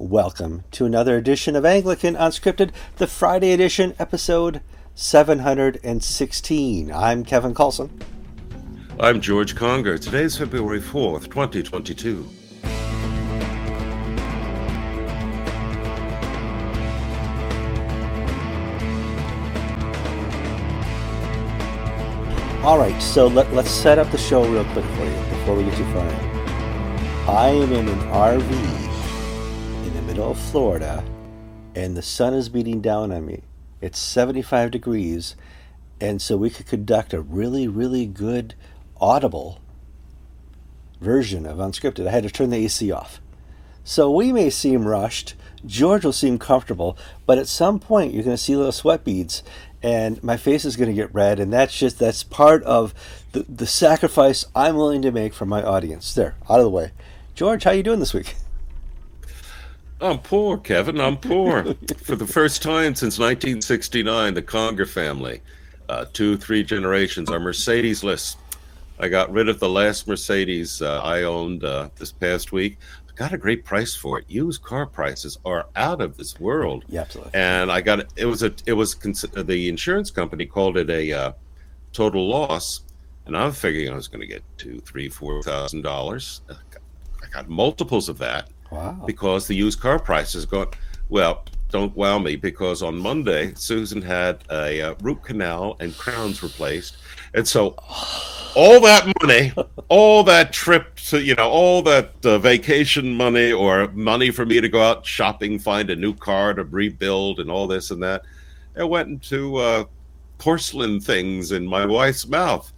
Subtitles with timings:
[0.00, 4.60] Welcome to another edition of Anglican Unscripted, the Friday edition, episode
[4.94, 6.92] 716.
[6.92, 8.00] I'm Kevin Carlson.
[9.00, 9.98] I'm George Conger.
[9.98, 12.28] Today's February 4th, 2022.
[22.62, 25.64] All right, so let, let's set up the show real quick for you before we
[25.64, 26.14] get too far in.
[27.28, 28.87] I am in an RV
[30.18, 31.04] middle of Florida,
[31.76, 33.40] and the sun is beating down on me.
[33.80, 35.36] It's 75 degrees,
[36.00, 38.56] and so we could conduct a really, really good
[39.00, 39.60] audible
[41.00, 42.08] version of Unscripted.
[42.08, 43.20] I had to turn the AC off.
[43.84, 45.36] So we may seem rushed.
[45.64, 49.44] George will seem comfortable, but at some point you're going to see little sweat beads,
[49.84, 52.92] and my face is going to get red, and that's just that's part of
[53.30, 56.12] the, the sacrifice I'm willing to make for my audience.
[56.12, 56.90] There, out of the way.
[57.36, 58.34] George, how are you doing this week?
[60.00, 61.00] I'm poor, Kevin.
[61.00, 61.74] I'm poor.
[62.02, 65.40] For the first time since 1969, the Conger family,
[65.88, 68.36] uh, two, three generations, are Mercedes-less.
[69.00, 72.78] I got rid of the last Mercedes uh, I owned uh, this past week.
[73.08, 74.24] I got a great price for it.
[74.28, 76.84] Used car prices are out of this world.
[76.88, 77.32] Yeah, absolutely.
[77.34, 78.12] And I got it.
[78.16, 78.52] It was a.
[78.66, 81.32] It was cons- the insurance company called it a uh,
[81.92, 82.82] total loss,
[83.26, 86.42] and I'm figuring I was going to get two, three, four thousand dollars.
[86.48, 89.02] I got multiples of that Wow.
[89.06, 90.76] because the used car prices got,
[91.08, 96.42] Well, don't wow me because on Monday Susan had a uh, root canal and crowns
[96.42, 96.96] replaced,
[97.34, 97.76] and so
[98.54, 99.52] all that money,
[99.88, 104.60] all that trip to you know, all that uh, vacation money or money for me
[104.60, 108.22] to go out shopping, find a new car to rebuild, and all this and that,
[108.76, 109.84] it went into uh,
[110.38, 112.72] porcelain things in my wife's mouth.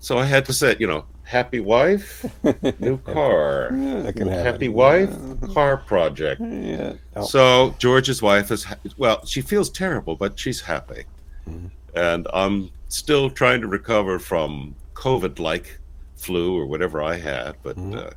[0.00, 2.26] So I had to say, you know, happy wife,
[2.80, 3.68] new car.
[3.70, 4.44] that can happen.
[4.44, 5.10] Happy wife,
[5.54, 6.40] car project.
[6.40, 6.94] Yeah.
[7.14, 11.04] Oh, So George's wife is well, she feels terrible, but she's happy,
[11.94, 15.78] and I'm still trying to recover from COVID-like
[16.16, 17.54] flu or whatever I had.
[17.62, 18.10] But uh,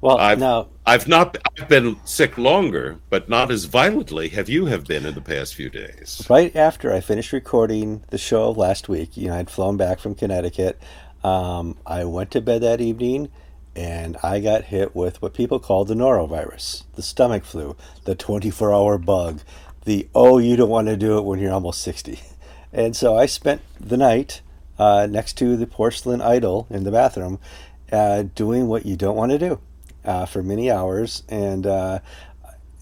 [0.00, 4.66] well, I've now I've not I've been sick longer, but not as violently have you
[4.66, 6.26] have been in the past few days.
[6.30, 10.14] right after I finished recording the show last week, you know, I'd flown back from
[10.14, 10.80] Connecticut.
[11.24, 13.30] Um, I went to bed that evening
[13.74, 18.72] and I got hit with what people call the norovirus, the stomach flu, the 24
[18.72, 19.40] hour bug,
[19.84, 22.20] the oh, you don't want to do it when you're almost 60.
[22.76, 24.40] And so I spent the night
[24.80, 27.38] uh, next to the porcelain idol in the bathroom
[27.92, 29.60] uh, doing what you don't want to do
[30.04, 31.22] uh, for many hours.
[31.28, 32.00] And uh,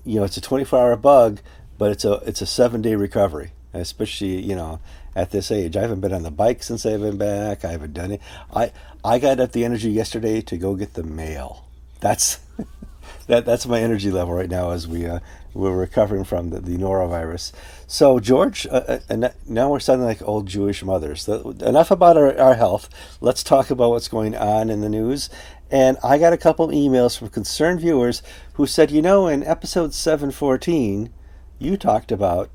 [0.04, 1.41] you know it's a 24 hour bug
[1.78, 4.80] but it's a it's a seven day recovery especially you know
[5.15, 5.77] at this age.
[5.77, 7.65] I haven't been on the bike since i've been back.
[7.65, 8.21] I haven't done it.
[8.55, 8.73] I
[9.05, 11.67] i got up the energy yesterday to go get the mail.
[12.00, 12.41] That's
[13.27, 15.21] that that's my energy level right now as we uh,
[15.55, 17.53] we're recovering from the, the norovirus.
[17.87, 21.28] So george uh, uh, now we're sounding like old jewish mothers.
[21.28, 22.89] Enough about our, our health.
[23.21, 25.28] Let's talk about what's going on in the news.
[25.71, 28.22] And I got a couple emails from concerned viewers
[28.55, 31.11] who said, you know, in episode 714,
[31.59, 32.51] you talked about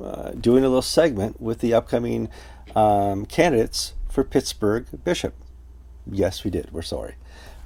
[0.00, 2.28] uh, doing a little segment with the upcoming
[2.74, 5.34] um, candidates for Pittsburgh Bishop.
[6.10, 6.70] Yes, we did.
[6.72, 7.14] We're sorry.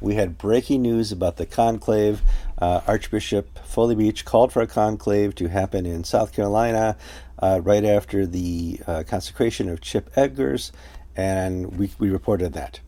[0.01, 2.21] We had breaking news about the conclave.
[2.59, 6.97] Uh, Archbishop Foley Beach called for a conclave to happen in South Carolina
[7.39, 10.71] uh, right after the uh, consecration of Chip Edgars,
[11.17, 12.81] and we, we reported that.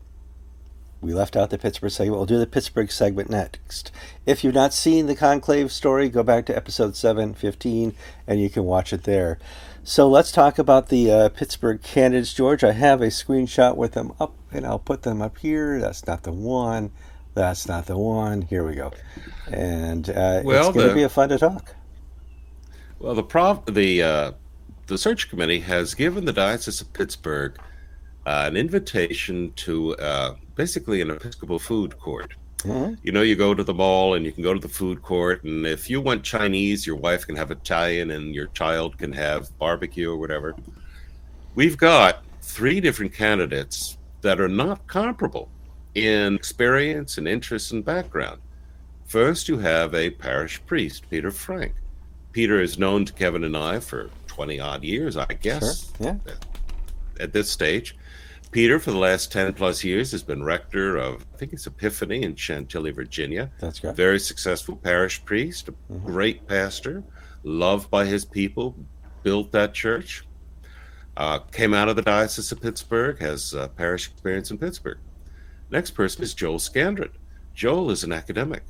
[1.01, 2.17] We left out the Pittsburgh segment.
[2.17, 3.91] We'll do the Pittsburgh segment next.
[4.25, 7.95] If you've not seen the Conclave story, go back to episode 715
[8.27, 9.39] and you can watch it there.
[9.83, 12.63] So let's talk about the uh, Pittsburgh candidates, George.
[12.65, 15.79] I have a screenshot with them up and I'll put them up here.
[15.79, 16.91] That's not the one.
[17.33, 18.41] That's not the one.
[18.41, 18.91] Here we go.
[19.51, 21.75] And uh, Well, it's going to be a fun to talk.
[22.99, 24.31] Well, the prov- the uh,
[24.87, 27.57] the search committee has given the diocese of Pittsburgh
[28.29, 32.33] uh, an invitation to uh, basically an Episcopal food court.
[32.59, 32.97] Mhm.
[33.01, 35.43] You know, you go to the mall and you can go to the food court,
[35.45, 39.57] and if you want Chinese, your wife can have Italian, and your child can have
[39.57, 40.55] barbecue or whatever.
[41.55, 45.49] We've got three different candidates that are not comparable
[45.95, 48.41] in experience and interest and background.
[49.05, 51.73] First, you have a parish priest, Peter Frank.
[52.31, 56.19] Peter is known to Kevin and I for 20 odd years, I guess, Sure.
[56.27, 56.33] Yeah.
[57.19, 57.95] at this stage.
[58.51, 62.23] Peter, for the last 10 plus years, has been rector of, I think it's Epiphany
[62.23, 63.51] in Chantilly, Virginia.
[63.59, 63.95] That's great.
[63.95, 66.05] Very successful parish priest, a Mhm.
[66.05, 67.03] great pastor,
[67.43, 68.75] loved by his people,
[69.21, 70.25] built that church.
[71.15, 74.97] Uh, came out of the Diocese of Pittsburgh, has uh, parish experience in Pittsburgh.
[75.69, 77.11] Next person is Joel Scandrett.
[77.53, 78.63] Joel is an academic.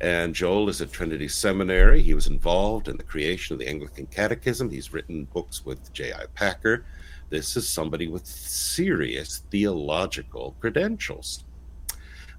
[0.00, 2.02] And Joel is at Trinity Seminary.
[2.02, 4.68] He was involved in the creation of the Anglican Catechism.
[4.70, 6.26] He's written books with J.I.
[6.34, 6.84] Packer.
[7.30, 11.44] This is somebody with serious theological credentials.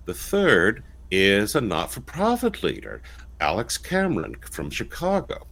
[0.05, 3.01] The third is a not for profit leader,
[3.39, 5.47] Alex Cameron from Chicago.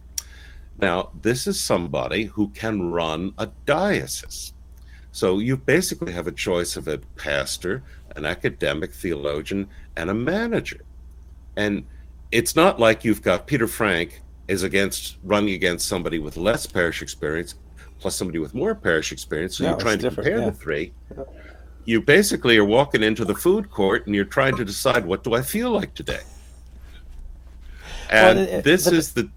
[0.78, 4.52] Now, this is somebody who can run a diocese.
[5.12, 7.82] So you basically have a choice of a pastor,
[8.16, 10.80] an academic theologian, and a manager.
[11.56, 11.86] And
[12.32, 17.00] it's not like you've got Peter Frank is against running against somebody with less parish
[17.00, 17.54] experience
[18.04, 19.56] plus somebody with more parish experience.
[19.56, 20.44] So no, you're trying to compare yeah.
[20.44, 20.92] the three.
[21.16, 21.24] Yeah.
[21.86, 25.32] You basically are walking into the food court and you're trying to decide what do
[25.32, 26.20] I feel like today.
[28.10, 29.30] And well, this is the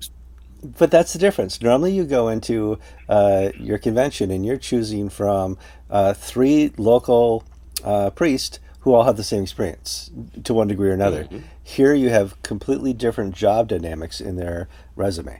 [0.78, 1.62] but that's the difference.
[1.62, 2.78] Normally, you go into
[3.08, 5.58] uh, your convention and you're choosing from
[5.90, 7.46] uh, three local
[7.86, 10.12] uh, priests who all have the same experience
[10.44, 11.24] to one degree or another.
[11.24, 11.40] Mm-hmm.
[11.64, 14.68] Here, you have completely different job dynamics in their
[14.98, 15.40] resume.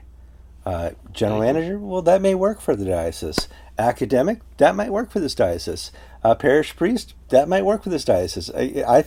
[0.68, 3.48] Uh, general manager, well, that may work for the diocese.
[3.78, 5.92] Academic, that might work for this diocese.
[6.22, 8.50] Uh, parish priest, that might work for this diocese.
[8.50, 9.04] I, I,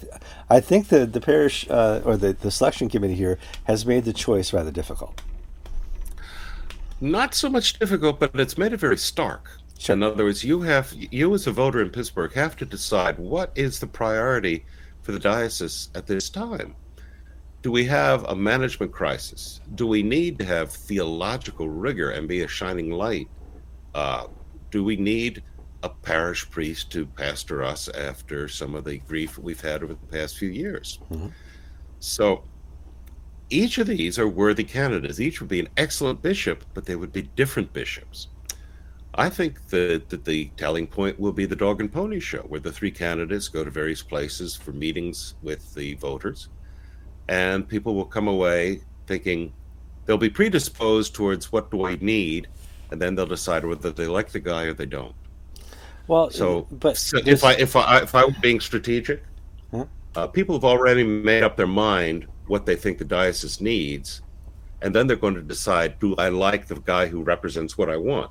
[0.50, 4.14] I think the the parish uh, or the, the selection committee here has made the
[4.14, 5.22] choice rather difficult
[7.02, 9.58] not so much difficult, but it's made it very stark.
[9.78, 9.96] Sure.
[9.96, 13.52] In other words, you have you as a voter in Pittsburgh have to decide what
[13.56, 14.64] is the priority
[15.02, 16.76] for the diocese at this time.
[17.62, 19.62] Do we have a management crisis?
[19.76, 23.28] Do we need to have theological rigor and be a shining light?
[23.94, 24.28] Uh,
[24.72, 25.44] do we need
[25.84, 30.08] a parish priest to pastor us after some of the grief we've had over the
[30.08, 31.00] past few years?
[31.12, 31.28] Mm-hmm.
[32.00, 32.44] So
[33.52, 35.20] each of these are worthy candidates.
[35.20, 38.28] Each would be an excellent bishop, but they would be different bishops.
[39.14, 42.62] I think that, that the telling point will be the dog and pony show, where
[42.62, 46.48] the three candidates go to various places for meetings with the voters,
[47.32, 49.54] and people will come away thinking
[50.06, 52.50] they'll be predisposed towards what do I need,
[52.92, 55.16] and then they'll decide whether they like the guy or they don't.
[56.08, 59.24] Well, so, but so if I if I if I were being strategic,
[59.72, 59.86] huh?
[60.16, 64.22] uh, people have already made up their mind what they think the diocese needs,
[64.82, 67.96] and then they're going to decide do I like the guy who represents what I
[67.96, 68.30] want?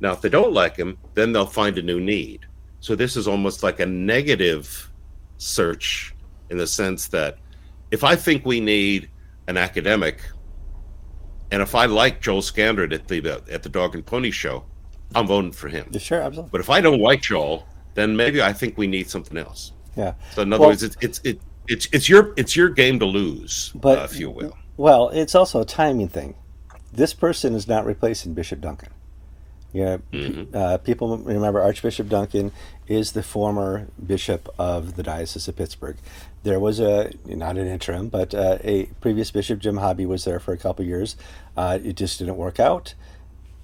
[0.00, 2.46] Now, if they don't like him, then they'll find a new need.
[2.80, 4.90] So this is almost like a negative
[5.36, 6.14] search
[6.48, 7.36] in the sense that
[7.90, 9.10] if I think we need
[9.46, 10.20] an academic,
[11.50, 14.64] and if I like Joel Scandrett at the at the Dog and Pony Show,
[15.14, 15.90] I'm voting for him.
[15.98, 16.50] Sure, absolutely.
[16.50, 19.72] But if I don't like Joel, then maybe I think we need something else.
[19.96, 20.14] Yeah.
[20.34, 23.06] So in other well, words, it's it's it, it's it's your it's your game to
[23.06, 24.56] lose, but, uh, if you will.
[24.76, 26.34] Well, it's also a timing thing.
[26.92, 28.90] This person is not replacing Bishop Duncan.
[29.72, 30.56] Yeah, mm-hmm.
[30.56, 32.52] uh, people remember Archbishop Duncan
[32.86, 35.96] is the former bishop of the Diocese of Pittsburgh.
[36.42, 40.40] There was a not an interim, but uh, a previous bishop, Jim Hobby, was there
[40.40, 41.16] for a couple years.
[41.56, 42.94] Uh, it just didn't work out.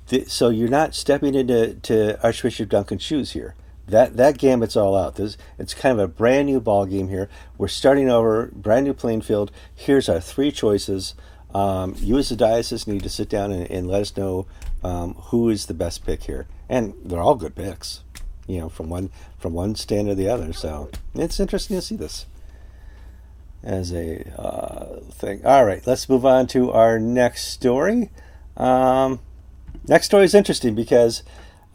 [0.08, 3.54] The, so you're not stepping into to Archbishop Duncan's shoes here
[3.86, 5.16] that that gambit's all out.
[5.16, 7.28] This it's kind of a brand new ball game here.
[7.58, 9.50] We're starting over, brand new playing field.
[9.74, 11.14] Here's our three choices.
[11.54, 14.46] Um, you as a diocese need to sit down and, and let us know
[14.84, 18.02] um, who is the best pick here, and they're all good picks.
[18.46, 20.52] You know, from one from one stand to the other.
[20.52, 22.26] So it's interesting to see this
[23.62, 25.44] as a uh, thing.
[25.46, 28.10] All right, let's move on to our next story.
[28.56, 29.20] Um,
[29.88, 31.22] next story is interesting because.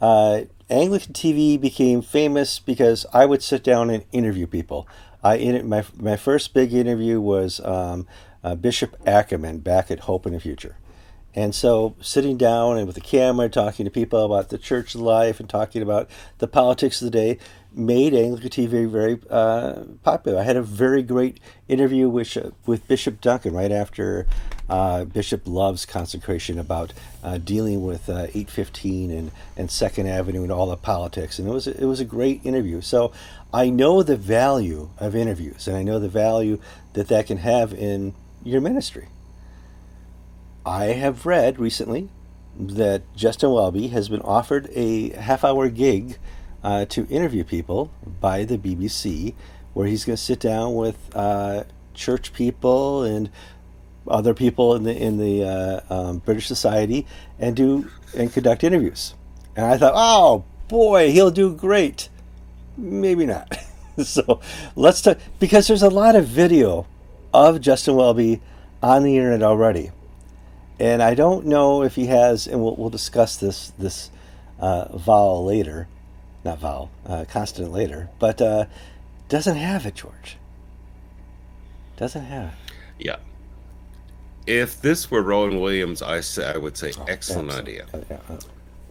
[0.00, 4.86] Uh, Anglican TV became famous because I would sit down and interview people.
[5.22, 8.06] I in, my my first big interview was um,
[8.42, 10.76] uh, Bishop Ackerman back at Hope in the Future,
[11.34, 15.38] and so sitting down and with the camera, talking to people about the church life
[15.38, 17.38] and talking about the politics of the day,
[17.72, 20.40] made Anglican TV very uh, popular.
[20.40, 24.26] I had a very great interview with uh, with Bishop Duncan right after
[24.68, 30.50] uh, Bishop Love's consecration about uh, dealing with uh, 815 and, and Second Avenue and
[30.50, 31.38] all the politics.
[31.38, 32.80] And it was it was a great interview.
[32.80, 33.12] So
[33.54, 36.58] I know the value of interviews, and I know the value
[36.94, 39.08] that that can have in your ministry.
[40.64, 42.10] I have read recently
[42.58, 46.18] that Justin Welby has been offered a half-hour gig
[46.62, 47.90] uh, to interview people
[48.20, 49.34] by the BBC,
[49.72, 51.64] where he's going to sit down with uh,
[51.94, 53.30] church people and
[54.06, 57.06] other people in the in the uh, um, British Society
[57.38, 59.14] and do and conduct interviews.
[59.56, 62.08] And I thought, oh boy, he'll do great.
[62.76, 63.56] Maybe not.
[64.04, 64.40] so
[64.76, 66.86] let's talk because there's a lot of video
[67.32, 68.40] of Justin Welby
[68.82, 69.90] on the internet already,
[70.80, 72.46] and I don't know if he has.
[72.48, 74.10] And we'll, we'll discuss this this
[74.58, 75.88] uh, vowel later,
[76.44, 78.66] not vowel, uh, consonant later, but uh,
[79.28, 80.36] doesn't have it, George.
[81.96, 82.54] Doesn't have.
[82.54, 82.74] it.
[82.98, 83.16] Yeah.
[84.46, 87.82] if this were Rowan Williams, I say I would say Oh, excellent absolutely.
[87.82, 88.04] idea.
[88.10, 88.36] Yeah, yeah.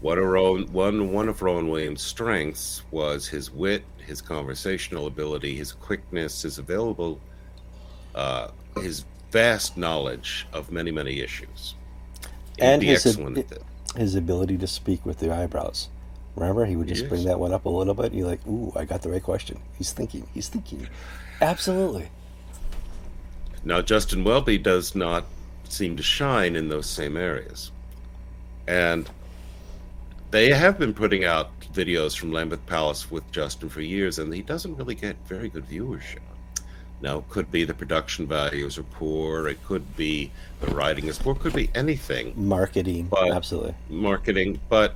[0.02, 5.56] What a Rowan, one one of Rowan Williams' strengths was his wit, his conversational ability,
[5.56, 7.20] his quickness, his available,
[8.16, 11.76] uh, his vast knowledge of many many issues.
[12.62, 13.62] And his ab- excellent at that.
[13.98, 15.90] His ability to speak with the eyebrows.
[16.36, 17.10] Remember, he would just Yes.
[17.10, 18.08] bring that one up a little bit.
[18.08, 20.28] And you're like, "Ooh, I got the right question." He's thinking.
[20.34, 20.88] He's thinking.
[21.42, 22.10] Absolutely.
[23.64, 25.26] Now, Justin Welby does not
[25.68, 27.72] seem to shine in those same areas.
[28.68, 29.10] And
[30.32, 34.42] they have been putting out videos from Lambeth Palace with Justin for years, and he
[34.42, 36.20] doesn't really get very good viewership.
[37.02, 41.18] Now, it could be the production values are poor, it could be the writing is
[41.18, 43.08] poor, it could be anything, Marketing.
[43.08, 43.74] But- Absolutely.
[43.90, 44.96] marketing, but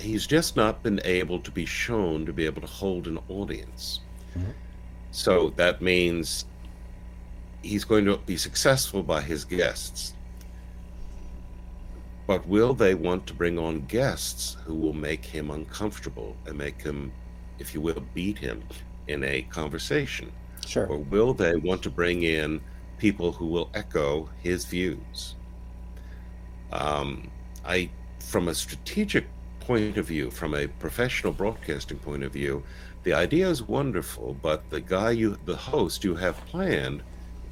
[0.00, 4.00] he's just not been able to be shown to be able to hold an audience.
[4.36, 4.52] Mhm.
[5.10, 6.44] So that means
[7.62, 10.12] he's going to be successful by his guests.
[12.26, 16.82] But will they want to bring on guests who will make him uncomfortable and make
[16.82, 17.12] him,
[17.58, 18.62] if you will, beat him
[19.08, 20.30] in a conversation?
[20.66, 20.86] Sure.
[20.86, 22.60] Or will they want to bring in
[22.98, 25.34] people who will echo his views?
[26.72, 27.30] Um,
[27.64, 29.26] I, from a strategic
[29.60, 32.62] point of view, from a professional broadcasting point of view,
[33.04, 37.02] the idea is wonderful, but the guy you, the host you have planned,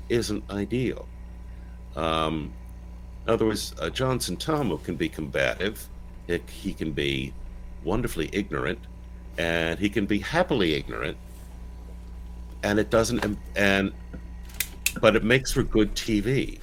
[0.08, 1.08] isn't ideal.
[1.96, 2.52] Um,
[3.26, 5.88] in other words, uh, Johnson Tomo can be combative,
[6.26, 7.32] it, he can be
[7.84, 8.80] wonderfully ignorant,
[9.38, 11.16] and he can be happily ignorant,
[12.64, 13.92] and it doesn't, and
[15.00, 16.58] but it makes for good TV.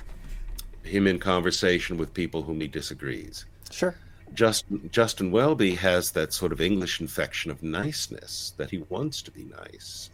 [0.84, 3.46] Him in conversation with people whom he disagrees.
[3.70, 3.96] Sure.
[4.34, 9.32] Justin Justin Welby has that sort of English infection of niceness that he wants to
[9.32, 10.10] be nice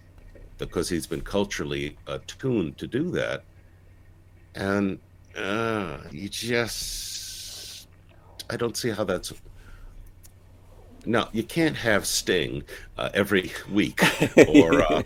[0.58, 3.44] because he's been culturally attuned to do that,
[4.56, 5.00] and
[5.38, 7.88] uh, you just
[8.50, 9.34] I don't see how that's.
[11.08, 12.64] No, you can't have Sting
[12.98, 14.02] uh, every week,
[14.50, 15.04] or uh,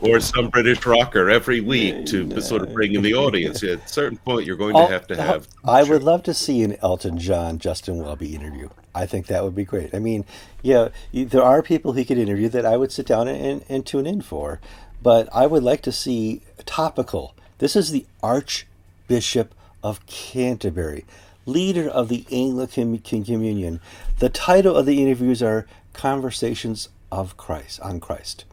[0.00, 3.62] or some British rocker every week to sort of bring in the audience.
[3.64, 5.48] At a certain point, you're going to have to have.
[5.64, 8.68] I would love to see an Elton John Justin Welby interview.
[8.94, 9.94] I think that would be great.
[9.94, 10.24] I mean,
[10.62, 14.06] yeah, there are people he could interview that I would sit down and, and tune
[14.06, 14.60] in for,
[15.02, 17.34] but I would like to see topical.
[17.58, 21.04] This is the Archbishop of Canterbury,
[21.46, 23.80] leader of the Anglican Communion.
[24.18, 28.44] The title of the interviews are Conversations of Christ on Christ.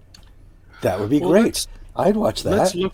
[0.81, 1.67] That would be Well, great.
[1.95, 2.57] I'd watch that.
[2.57, 2.93] Let's look.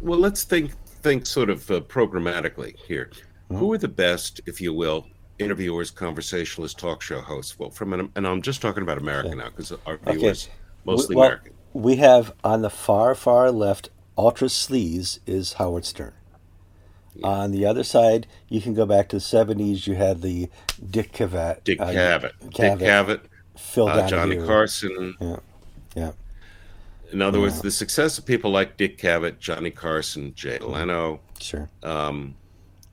[0.00, 3.10] Well, let's think think sort of uh, programmatically here.
[3.48, 3.56] Hmm.
[3.56, 5.06] Who are the best, if you will,
[5.38, 7.58] interviewers, conversationalists, talk show hosts?
[7.58, 10.16] Well, from an, and I'm just talking about America now because our Okay.
[10.16, 10.48] viewers
[10.84, 11.52] mostly well, American.
[11.72, 16.12] We have on the far, far left, ultra sleaze is Howard Stern.
[17.22, 19.86] On the other side, you can go back to the 70s.
[19.86, 20.48] You had the
[20.90, 21.62] Dick Cavett.
[21.64, 23.20] Dick uh, Cavett, Dick Cavett, Cavett,
[23.56, 25.14] Phil uh, Johnny Carson.
[25.20, 25.36] Yeah,
[25.94, 26.12] yeah.
[27.12, 30.58] In other words, the success of people like Dick Cavett, Johnny Carson, Jay.
[30.58, 31.68] Leno, Sure.
[31.84, 32.34] um,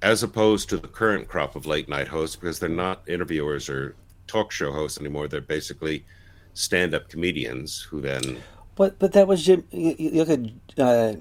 [0.03, 3.95] as opposed to the current crop of late night hosts, because they're not interviewers or
[4.27, 5.27] talk show hosts anymore.
[5.27, 6.05] They're basically
[6.53, 8.37] stand up comedians who then
[8.75, 9.63] But but that was Jim.
[9.71, 10.39] You look at
[10.79, 11.15] uh,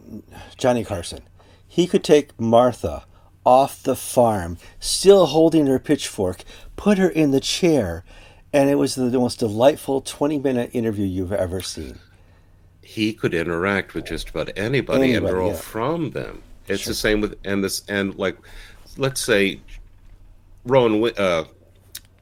[0.58, 1.20] Johnny Carson.
[1.72, 3.04] He could take Martha
[3.46, 6.42] off the farm, still holding her pitchfork,
[6.74, 8.04] put her in the chair,
[8.52, 12.00] and it was the most delightful twenty-minute interview you've ever seen.
[12.82, 15.54] he could interact with just about anybody, and draw yeah.
[15.56, 16.42] from them.
[16.66, 16.90] It's Sure.
[16.90, 18.36] the same with and this and like,
[18.96, 19.60] let's say,
[20.64, 21.44] Rowan uh,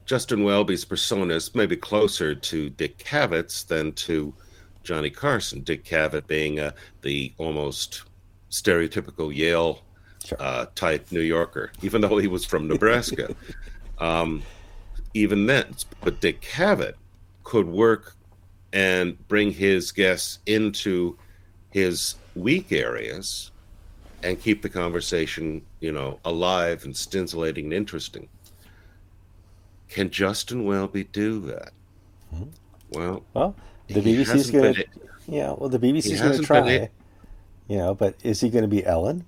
[0.05, 4.33] Justin Welby's persona is maybe closer to Dick Cavett's than to
[4.83, 5.61] Johnny Carson.
[5.61, 8.03] Dick Cavett being uh, the almost
[8.49, 9.81] stereotypical Yale
[10.25, 10.37] Sure.
[10.41, 13.33] uh, type New Yorker, even though he was from Nebraska.
[13.99, 14.43] um,
[15.13, 16.93] even then, but Dick Cavett
[17.43, 18.15] could work
[18.73, 21.17] and bring his guests into
[21.71, 23.51] his weak areas
[24.21, 28.27] and keep the conversation, you know, alive and scintillating and interesting.
[29.87, 31.71] Can Justin Welby do that?
[32.91, 33.55] Well, Well,
[33.87, 34.85] the he BBC's going to.
[35.27, 35.53] yeah.
[35.57, 36.61] Well, the BBC's going to try.
[36.61, 36.89] been
[37.69, 39.23] you know, but is he going to be Ellen?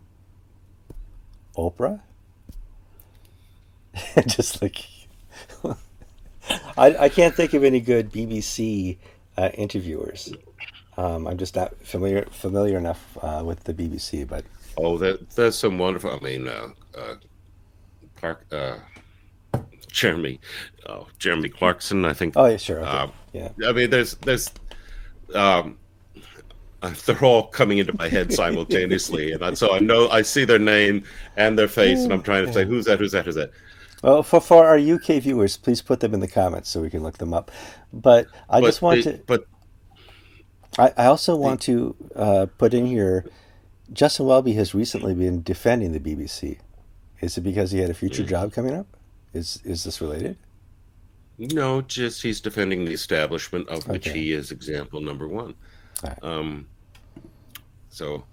[1.55, 2.01] Oprah?
[4.27, 4.85] Just like
[6.77, 8.97] I, I can't think of any good BBC
[9.37, 10.33] uh, interviewers.
[10.97, 14.43] Um, I'm just not familiar familiar enough uh, with the BBC, but
[14.77, 16.11] Oh, that that's some wonderful.
[16.11, 17.15] I mean, uh, uh,
[18.17, 18.77] Clark, uh,
[19.87, 20.39] Jeremy,
[20.87, 22.05] oh, Jeremy Clarkson.
[22.05, 22.33] I think.
[22.37, 22.89] oh yeah, sure, okay.
[22.89, 24.49] Um, yeah, I mean, there's there's
[25.35, 25.77] um,
[27.05, 30.59] they're all coming into my head simultaneously, and I, so I know I see their
[30.59, 31.03] name
[31.37, 33.51] and their face, and I'm trying to say who's that, who's that, who's that.
[34.01, 37.03] Well, for, for our UK viewers, please put them in the comments so we can
[37.03, 37.51] look them up.
[37.93, 39.23] But I But just want the- to.
[39.27, 39.47] but
[40.79, 43.29] I, I also want to uh, put in here.
[43.93, 46.57] Justin Welby has recently been defending the BBC.
[47.19, 48.87] Is it because he had a future job coming up?
[49.33, 50.37] Is is this related?
[51.37, 55.55] no, just he's defending the establishment of which he is example number one.
[56.03, 56.23] Alright.
[56.23, 56.67] Um,
[57.91, 58.23] so,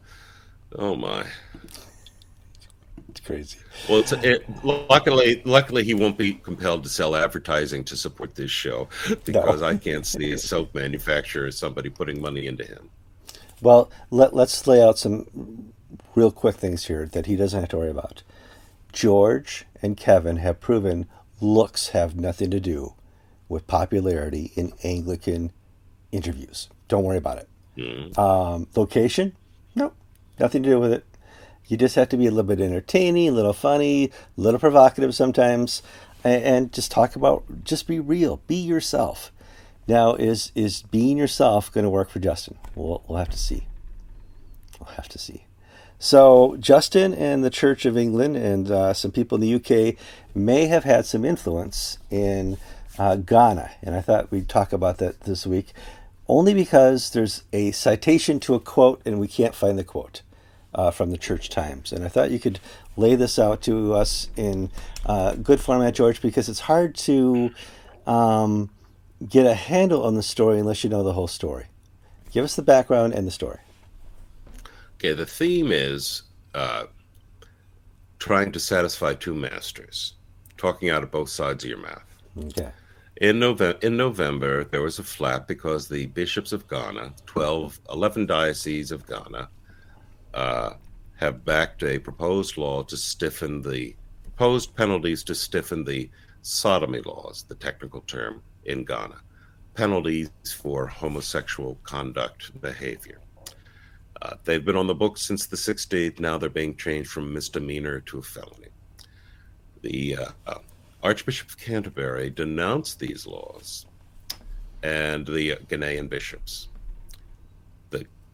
[0.77, 1.27] oh my.
[3.11, 3.59] It's crazy.
[3.88, 8.50] Well, it's, it, luckily, luckily he won't be compelled to sell advertising to support this
[8.50, 8.88] show
[9.25, 12.91] because I can't see a soap manufacturer as somebody putting money into him.
[13.61, 15.73] Well, let, let's lay out some
[16.15, 18.23] real quick things here that he doesn't have to worry about.
[18.93, 21.07] George and Kevin have proven
[21.41, 22.95] looks have nothing to do
[23.49, 25.53] with popularity in Anglican
[26.12, 26.69] interviews.
[26.88, 27.49] Don't worry about it.
[27.77, 28.19] Mm.
[28.19, 29.35] Um, location?
[30.38, 31.04] Nothing to do with it.
[31.68, 35.14] You just have to be a little bit entertaining, a little funny, a little provocative
[35.14, 35.83] sometimes,
[36.25, 39.30] and, and just talk about, just be real, be yourself.
[39.87, 42.59] Now, is is being yourself going to work for Justin?
[42.75, 43.66] We'll, we'll have to see.
[44.78, 45.45] We'll have to see.
[45.99, 49.97] So, Justin and the Church of England and uh, some people in the UK
[50.35, 52.57] may have had some influence in
[52.99, 55.73] uh, Ghana, and I thought we'd talk about that this week,
[56.28, 60.23] only because there's a citation to a quote, and we can't find the quote
[60.78, 61.92] uh, from the Church Times.
[61.92, 62.61] And I thought you could
[62.97, 64.70] lay this out to us in
[65.04, 67.50] uh, good format, George, because it's hard to
[68.06, 68.70] um,
[69.28, 71.66] get a handle on the story unless you know the whole story.
[72.30, 73.58] Give us the background and the story.
[74.94, 76.23] Okay, the theme is
[76.54, 76.85] uh,
[78.20, 80.14] trying to satisfy two masters,
[80.56, 82.04] talking out of both sides of your mouth.
[82.38, 82.70] Okay.
[83.20, 88.26] In November, in November, there was a flap because the bishops of Ghana, 12, 11
[88.26, 89.49] dioceses of Ghana,
[90.38, 90.76] uh,
[91.16, 96.09] have backed a proposed law to stiffen the proposed penalties to stiffen the
[96.42, 99.20] sodomy laws, the technical term in Ghana,
[99.74, 100.31] penalties
[100.62, 103.18] for homosexual conduct behavior.
[104.22, 106.20] Uh, they've been on the books since the 60s.
[106.20, 108.68] Now they're being changed from misdemeanor to a felony.
[109.83, 110.59] The uh, uh,
[111.03, 113.87] Archbishop of Canterbury denounced these laws
[114.85, 116.68] and the Ghanaian bishops.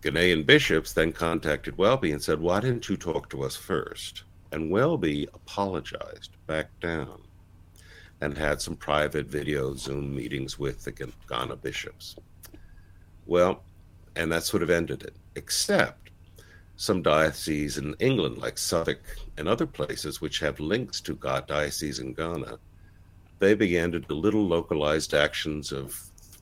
[0.04, 4.24] Ghanaian bishops then contacted Welby and said, Why didn't you talk to us first?
[4.52, 7.22] And Welby apologized, backed down,
[8.20, 12.16] and had some private video Zoom meetings with the Ghana bishops.
[13.24, 13.64] Well,
[14.14, 16.10] and that sort of ended it, except
[16.76, 19.00] some dioceses in England, like Suffolk
[19.38, 22.58] and other places, which have links to God dioceses in Ghana,
[23.38, 25.98] they began to do little localized actions of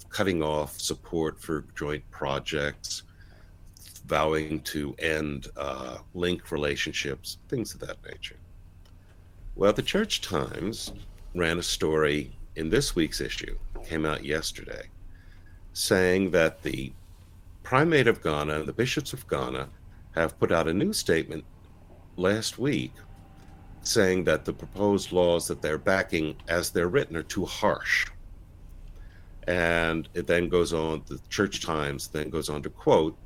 [0.09, 3.05] cutting off support for joint projects,
[4.13, 8.37] vowing to end uh, link relationships, things of that nature.
[9.57, 10.93] Well, the Church Times
[11.35, 14.91] ran a story in this week's issue, came out yesterday,
[15.73, 16.93] saying that the
[17.63, 19.67] primate of Ghana and the bishops of Ghana
[20.15, 21.45] have put out a new statement
[22.19, 22.93] last week
[23.83, 28.09] saying that the proposed laws that they're backing as they're written are too harsh.
[29.49, 33.17] And it then goes on, the Church Times then goes on to quote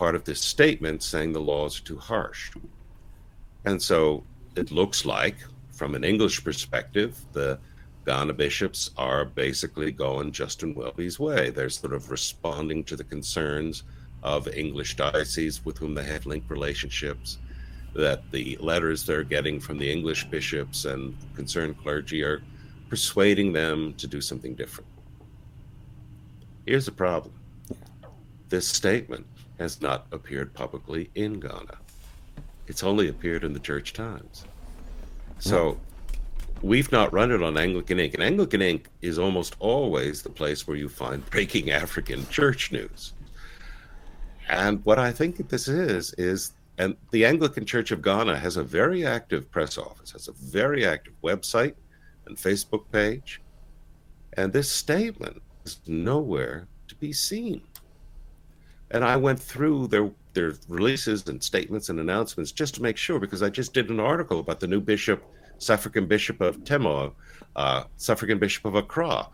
[0.00, 2.50] part of this statement saying the laws are too harsh.
[3.66, 4.24] And so
[4.56, 5.36] it looks like,
[5.72, 7.58] from an English perspective, the
[8.06, 11.50] Ghana bishops are basically going Justin Welby's way.
[11.50, 13.82] They're sort of responding to the concerns
[14.22, 17.36] of English dioceses with whom they have linked relationships,
[17.94, 22.42] that the letters they're getting from the English bishops and concerned clergy are
[22.88, 24.88] persuading them to do something different.
[26.64, 27.34] Here's the problem
[28.48, 29.26] this statement
[29.60, 31.78] has not appeared publicly in Ghana,
[32.66, 34.44] it's only appeared in the Church Times.
[35.38, 35.78] So
[36.62, 38.14] we've not run it on Anglican Ink.
[38.14, 43.12] And Anglican Ink is almost always the place where you find breaking African church news.
[44.48, 48.64] And what I think this is, is, and the Anglican Church of Ghana has a
[48.64, 51.74] very active press office, has a very active website
[52.26, 53.42] and Facebook page.
[54.34, 57.62] And this statement is nowhere to be seen.
[58.90, 63.18] And I went through their their releases and statements and announcements just to make sure
[63.18, 65.24] because I just did an article about the new bishop,
[65.58, 67.10] Suffragan Bishop of Tema,
[67.56, 69.28] uh, Suffragan Bishop of Accra.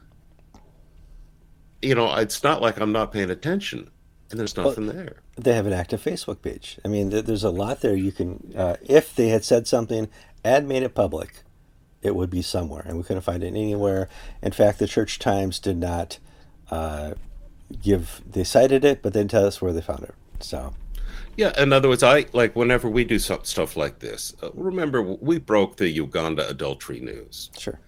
[1.83, 3.91] You know, it's not like I'm not paying attention,
[4.31, 5.21] and there's nothing there.
[5.37, 6.79] They have an active Facebook page.
[6.85, 7.95] I mean, there's a lot there.
[7.95, 10.09] You can, uh, if they had said something
[10.43, 11.43] and made it public,
[12.03, 14.09] it would be somewhere, and we couldn't find it anywhere.
[14.43, 16.19] In fact, the Church Times did not
[16.71, 17.15] uh,
[17.83, 18.23] give.
[18.29, 20.15] They cited it, but then tell us where they found it.
[20.41, 20.75] So,
[21.37, 21.53] yeah.
[21.61, 24.35] In other words, I like whenever we do some stuff like this.
[24.43, 27.51] Uh, remember, we broke the Uganda adultery news.
[27.59, 27.79] Sure.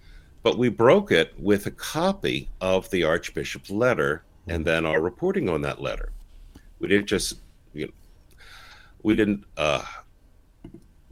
[0.41, 5.49] But we broke it with a copy of the Archbishop's letter, and then our reporting
[5.49, 6.11] on that letter.
[6.79, 7.39] We didn't just,
[7.73, 7.93] you know,
[9.03, 9.83] we didn't uh,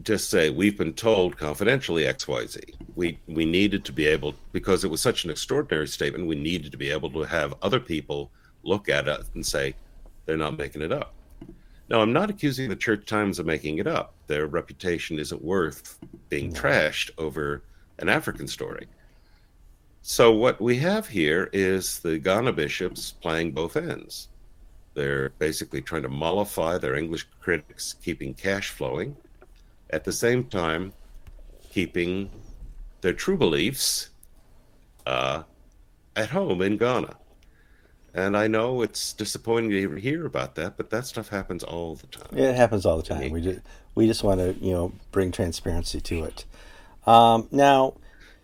[0.02, 2.62] just say we've been told confidentially X Y Z.
[2.96, 6.28] We we needed to be able because it was such an extraordinary statement.
[6.28, 8.32] We needed to be able to have other people
[8.68, 9.76] look at it and say
[10.26, 11.14] they're not making it up.
[11.90, 14.14] Now, I'm not accusing the Church Times of making it up.
[14.28, 17.64] Their reputation isn't worth being trashed over
[18.00, 18.88] an African story.
[20.02, 24.28] So, what we have here is the Ghana bishops playing both ends.
[24.94, 29.16] They're basically trying to mollify their English critics, keeping cash flowing,
[29.92, 30.92] at the same time,
[31.70, 32.30] keeping
[33.02, 34.10] their true beliefs
[35.06, 35.44] uh,
[36.16, 37.16] at home in Ghana.
[38.18, 42.08] And I know it's disappointing to hear about that, but that stuff happens all the
[42.08, 42.36] time.
[42.36, 43.30] It happens all the time.
[43.30, 43.60] We just
[43.94, 46.46] we just want to you know bring transparency to it.
[47.06, 47.94] Um, now,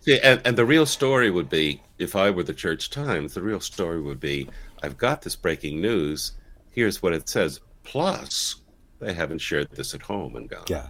[0.02, 3.42] See, and, and the real story would be if I were the Church Times, the
[3.42, 4.48] real story would be
[4.80, 6.34] I've got this breaking news.
[6.70, 7.58] Here's what it says.
[7.82, 8.54] Plus,
[9.00, 10.64] they haven't shared this at home in Ghana.
[10.68, 10.88] yeah.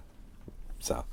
[0.78, 1.06] So,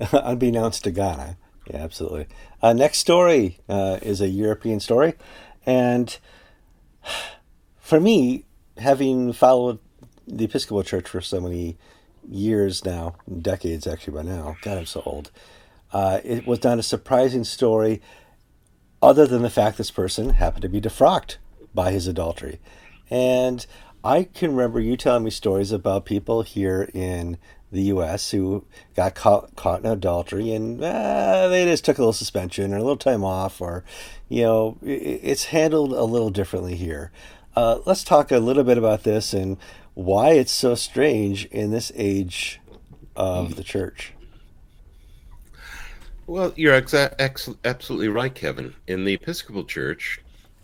[0.12, 2.28] unbeknownst to Ghana, yeah, absolutely.
[2.62, 5.14] Uh, next story uh, is a European story,
[5.66, 6.16] and
[7.78, 8.44] for me,
[8.76, 9.78] having followed
[10.26, 11.76] the Episcopal Church for so many
[12.28, 15.30] years now, decades actually by now, God, I'm so old.
[15.92, 18.02] Uh, it was not a surprising story,
[19.00, 21.36] other than the fact this person happened to be defrocked
[21.74, 22.60] by his adultery.
[23.10, 23.64] And
[24.04, 27.38] I can remember you telling me stories about people here in
[27.70, 28.30] the U.S.
[28.30, 28.64] who
[28.96, 32.82] got caught, caught in adultery and uh, they just took a little suspension or a
[32.82, 33.84] little time off, or,
[34.28, 37.12] you know, it, it's handled a little differently here.
[37.54, 39.56] Uh, let's talk a little bit about this and
[39.94, 42.60] why it's so strange in this age
[43.16, 44.12] of the church.
[46.28, 46.94] Well, you're ex-
[47.64, 48.74] absolutely right, Kevin.
[48.86, 50.20] In the Episcopal Church,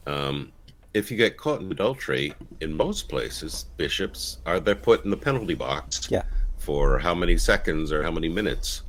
[0.07, 0.53] um,
[0.93, 5.17] if you get caught in adultery, in most places, bishops are they're put in the
[5.17, 6.23] penalty box Yeah.
[6.65, 8.83] For how many seconds or how many minutes.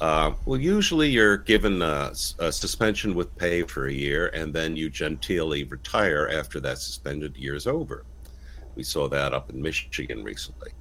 [0.00, 4.76] Uh, well, usually you're given a, a suspension with pay for a year, and then
[4.76, 8.04] you genteelly retire after that suspended year is over.
[8.74, 10.72] We saw that up in Michigan recently,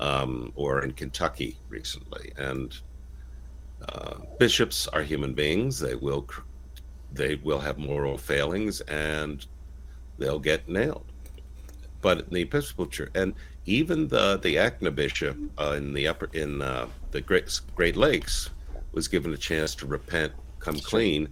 [0.00, 2.76] um, or in Kentucky recently, and
[3.88, 5.78] uh, bishops are human beings.
[5.78, 6.42] They will cr-
[7.10, 9.46] they will have moral failings, and
[10.18, 11.07] they'll get nailed.
[12.00, 13.34] But in the Episcopal Church, and
[13.66, 18.50] even the the ACNA bishop uh, in the upper in uh, the Great Great Lakes
[18.92, 21.28] was given a chance to repent, come clean,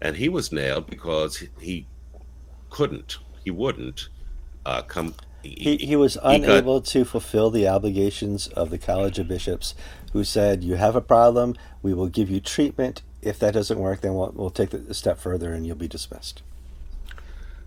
[0.00, 1.86] and he was nailed because he, he
[2.70, 4.08] couldn't, he wouldn't
[4.64, 5.14] uh, come.
[5.42, 9.74] He, he was got- unable to fulfill the obligations of the College of Bishops,
[10.12, 13.02] who said, You have a problem, we will give you treatment.
[13.22, 15.88] If that doesn't work, then we'll, we'll take it a step further and you'll be
[15.88, 16.42] dismissed.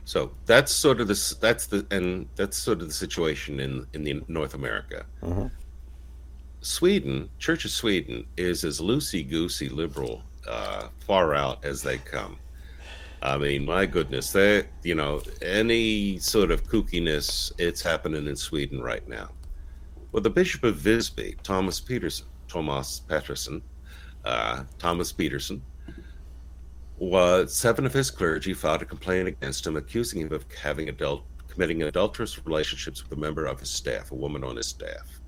[0.05, 1.33] So that's sort of this.
[1.35, 5.05] That's the and that's sort of the situation in in the North America.
[5.21, 5.51] Mhm.
[6.61, 12.37] Sweden, Church of Sweden, is as loosey goosey liberal, uh, far out as they come.
[13.21, 18.81] I mean, my goodness, they you know any sort of kookiness, it's happening in Sweden
[18.81, 19.29] right now.
[20.11, 23.61] Well, the Bishop of Visby, Thomas Peterson, Thomas Pettersson,
[24.25, 25.61] uh, Thomas Peterson,
[26.97, 31.23] was seven of his clergy filed a complaint against him, accusing him of having adult
[31.47, 35.19] committing adulterous relationships with a member of his staff, a woman on his staff.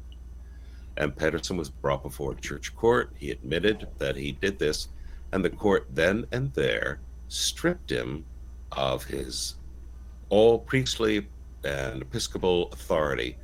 [0.97, 3.11] And Pedersen was brought before a church court.
[3.15, 4.87] He admitted that he did this,
[5.31, 8.25] and the court then and there stripped him
[8.71, 9.55] of his
[10.29, 11.27] all priestly
[11.63, 13.37] and episcopal authority.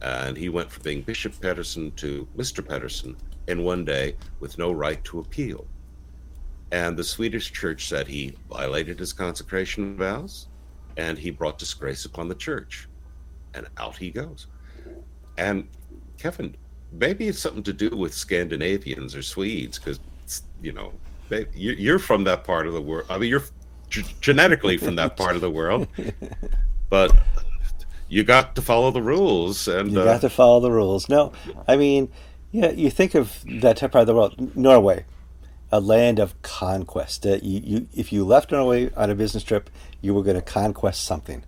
[0.00, 2.66] And he went from being Bishop Pedersen to Mr.
[2.66, 5.66] Pedersen in one day with no right to appeal.
[6.72, 10.48] And the Swedish church said he violated his consecration vows
[10.96, 12.88] and he brought disgrace upon the church.
[13.54, 14.46] And out he goes.
[15.38, 15.68] And
[16.18, 16.56] Kevin,
[16.90, 20.00] maybe it's something to do with Scandinavians or Swedes because,
[20.62, 20.92] you know,
[21.28, 23.06] they, you- you're from that part of the world.
[23.10, 23.44] I mean, you're
[23.90, 25.86] g- genetically from that part of the world,
[26.90, 27.14] but
[28.08, 29.68] you got to follow the rules.
[29.68, 31.08] And You uh, got to follow the rules.
[31.10, 31.32] No,
[31.68, 32.10] I mean,
[32.50, 35.04] yeah, you think of that type part of the world, Norway,
[35.72, 37.26] a land of conquest.
[37.26, 39.70] Uh, you, you, if you left Norway on a business trip,
[40.02, 41.42] you were going to conquest something.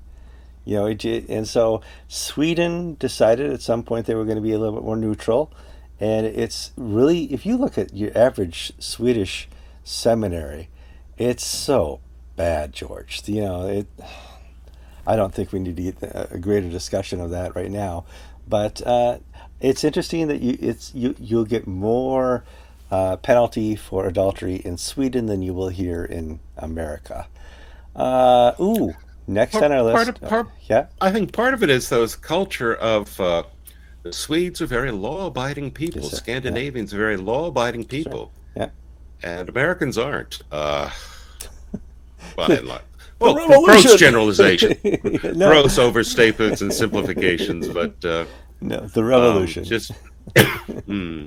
[0.64, 4.52] You know, it, and so Sweden decided at some point they were going to be
[4.52, 5.52] a little bit more neutral.
[6.00, 9.46] And it's really, if you look at your average Swedish
[9.84, 10.70] seminary,
[11.18, 12.00] it's so
[12.34, 13.22] bad, George.
[13.26, 13.86] You know, it.
[15.06, 18.06] I don't think we need to get a greater discussion of that right now,
[18.48, 19.18] but uh,
[19.60, 22.42] it's interesting that you it's you you'll get more
[22.94, 27.26] uh, penalty for adultery in Sweden than you will here in America.
[27.96, 28.94] Uh, ooh,
[29.26, 29.94] next Part- on our list.
[29.96, 33.42] part of- part- yeah, I think part of it is those culture of uh,
[34.04, 36.02] the Swedes are very law-abiding people.
[36.02, 36.12] Yes.
[36.12, 38.68] Scandinavians are very law-abiding people, yeah.
[39.22, 40.42] and Americans aren't.
[40.52, 40.90] Uh,
[42.36, 42.82] by and large.
[43.20, 48.26] Well, gross generalization, no, gross overstatements and simplifications, but uh,
[48.60, 49.64] no, the um, revolution.
[49.64, 49.92] just
[50.86, 51.26] Hmm.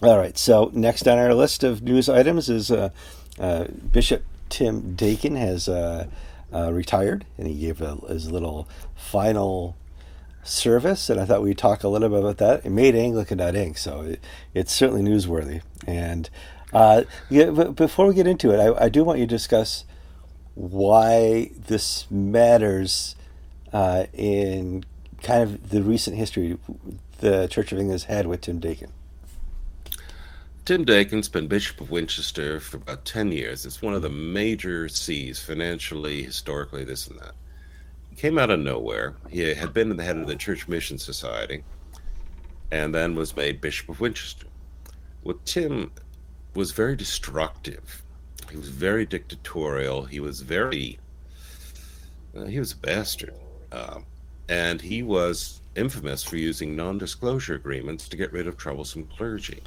[0.00, 0.38] All right.
[0.38, 2.90] So next on our list of news items is uh,
[3.38, 6.06] uh, Bishop Tim Dakin has uh,
[6.52, 9.76] uh, retired, and he gave a, his little final
[10.44, 11.10] service.
[11.10, 12.64] And I thought we'd talk a little bit about that.
[12.64, 14.20] It made Anglican Ink, so it,
[14.54, 15.62] it's certainly newsworthy.
[15.84, 16.30] And
[16.72, 19.84] uh, yeah, before we get into it, I, I do want you to discuss
[20.54, 23.16] why this matters
[23.72, 24.84] uh, in
[25.22, 26.56] kind of the recent history
[27.18, 28.92] the Church of England has had with Tim Dakin.
[30.68, 33.64] Tim Dakin's been Bishop of Winchester for about 10 years.
[33.64, 37.32] It's one of the major sees financially, historically, this and that.
[38.10, 39.16] He came out of nowhere.
[39.30, 41.64] He had been the head of the Church Mission Society
[42.70, 44.46] and then was made Bishop of Winchester.
[45.24, 45.90] Well, Tim
[46.52, 48.02] was very destructive.
[48.50, 50.02] He was very dictatorial.
[50.02, 50.98] He was very,
[52.36, 53.32] uh, he was a bastard.
[53.72, 54.00] Uh,
[54.50, 59.62] and he was infamous for using non disclosure agreements to get rid of troublesome clergy.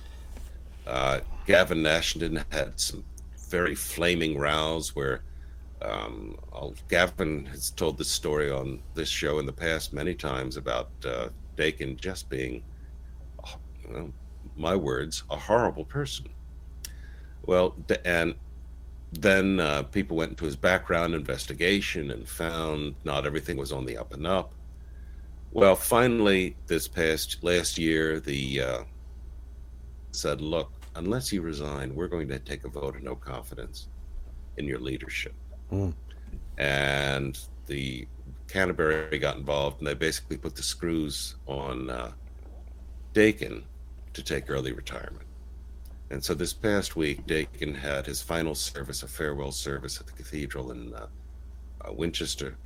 [0.91, 3.06] Uh, Gavin Ashenden had some
[3.49, 5.23] very flaming rows where
[5.82, 6.38] um,
[6.89, 11.30] Gavin has told this story on this show in the past many times about uh,
[11.56, 12.62] Dakin just being,
[13.41, 13.56] uh,
[13.88, 14.13] you know,
[14.58, 16.27] my words, a horrible person.
[17.45, 17.73] Well,
[18.04, 18.36] and
[19.13, 23.97] then uh, people went into his background investigation and found not everything was on the
[23.97, 24.54] up and up.
[25.54, 28.84] Well, finally, this past last year, the uh,
[30.12, 33.88] said, "Look, unless you resign, we're going to take a vote of no confidence
[34.58, 35.34] in your leadership."
[35.71, 35.93] Mm.
[36.58, 38.08] And the
[38.47, 42.12] Canterbury got involved, and they basically put the screws on uh,
[43.13, 43.63] Dakin
[44.13, 45.25] to take early retirement.
[46.10, 50.12] And so this past week, Dakin had his final service, a farewell service at the
[50.12, 51.08] cathedral in uh,
[51.88, 52.58] uh, Winchester.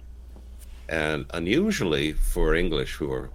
[0.90, 3.30] And unusually for English, who are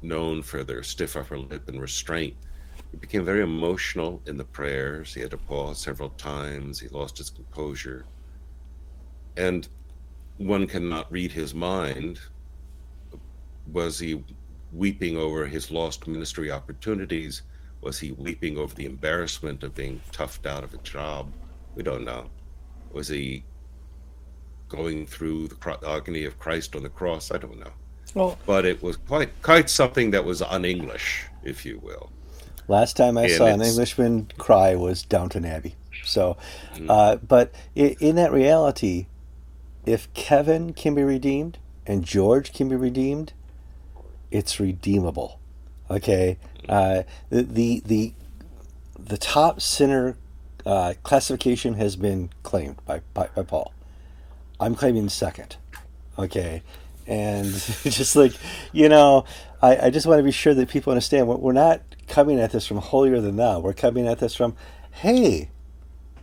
[0.00, 2.34] known for their stiff upper lip and restraint,
[2.94, 5.12] he became very emotional in the prayers.
[5.12, 6.78] He had to pause several times.
[6.78, 8.04] He lost his composure.
[9.36, 9.66] And
[10.38, 12.20] one cannot read his mind.
[13.72, 14.22] Was he
[14.72, 17.42] weeping over his lost ministry opportunities?
[17.80, 21.32] Was he weeping over the embarrassment of being toughed out of a job?
[21.74, 22.30] We don't know.
[22.92, 23.42] Was he
[24.68, 27.32] going through the agony of Christ on the cross?
[27.32, 27.72] I don't know.
[28.14, 32.12] Well, But it was quite quite something that was un-English, if you will.
[32.68, 35.74] Last time I And saw an Englishman cry was Downton Abbey.
[36.04, 36.36] So,
[36.76, 36.86] Mm.
[36.90, 39.06] uh, but in, in that reality,
[39.86, 43.32] if Kevin can be redeemed and George can be redeemed,
[44.30, 45.38] it's redeemable.
[45.90, 48.14] Okay, uh, the the the
[48.98, 50.16] the top sinner
[50.66, 53.72] uh, classification has been claimed by, by by Paul.
[54.58, 55.56] I'm claiming second.
[56.18, 56.62] Okay,
[57.06, 57.46] and
[57.84, 58.32] just like
[58.72, 59.24] you know,
[59.62, 62.52] I, I just want to be sure that people understand we're, we're not coming at
[62.52, 63.60] this from holier than thou.
[63.60, 64.56] We're coming at this from,
[64.90, 65.50] hey,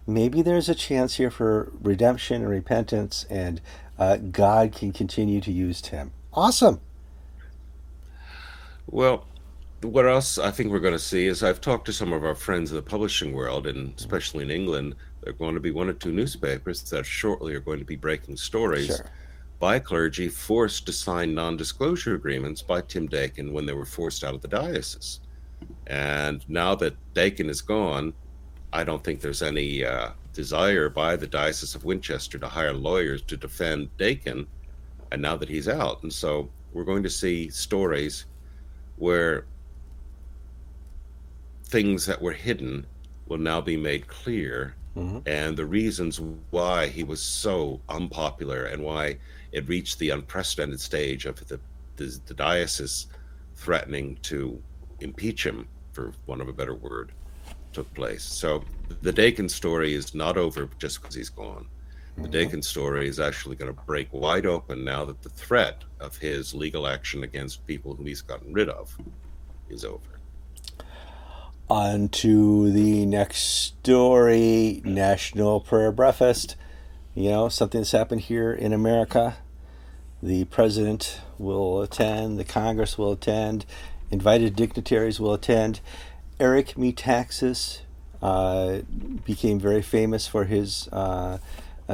[0.06, 3.62] maybe there's a chance here for redemption and repentance, and
[3.98, 6.12] uh, God can continue to use Tim.
[6.34, 6.82] Awesome.
[8.88, 9.26] Well,
[9.82, 12.36] what else I think we're going to see is I've talked to some of our
[12.36, 15.90] friends in the publishing world, and especially in England, there are going to be one
[15.90, 19.06] or two newspapers that shortly are going to be breaking stories Sure.
[19.62, 24.24] By clergy forced to sign non disclosure agreements by Tim Dakin when they were forced
[24.24, 25.20] out of the diocese.
[25.86, 28.14] And now that Dakin is gone,
[28.74, 33.22] I don't think there's any uh, desire by the Diocese of Winchester to hire lawyers
[33.24, 34.48] to defend Dakin.
[35.12, 38.26] And now that he's out, and so we're going to see stories
[38.96, 39.46] where
[41.66, 42.88] things that were hidden
[43.28, 45.26] will now be made clear Mhm.
[45.26, 46.20] and the reasons
[46.50, 49.18] why he was so unpopular and why
[49.52, 51.60] it reached the unprecedented stage of the,
[51.98, 53.08] the, the diocese
[53.56, 54.62] threatening to
[55.02, 57.12] impeach him, for want of a better word,
[57.74, 58.24] took place.
[58.24, 58.64] So
[59.02, 61.68] the Dakin story is not over just because he's gone.
[62.18, 66.18] The Dakin story is actually going to break wide open now that the threat of
[66.18, 68.96] his legal action against people whom he's gotten rid of
[69.70, 70.00] is over.
[71.70, 76.58] On to the next story National Prayer Breakfast.
[77.14, 79.36] You know, something that's happened here in America.
[80.24, 83.66] The president will attend, the Congress will attend,
[84.12, 85.82] invited dignitaries will attend.
[86.40, 87.82] Eric Metaxas
[88.22, 88.80] uh,
[89.26, 91.40] became very famous for his uh,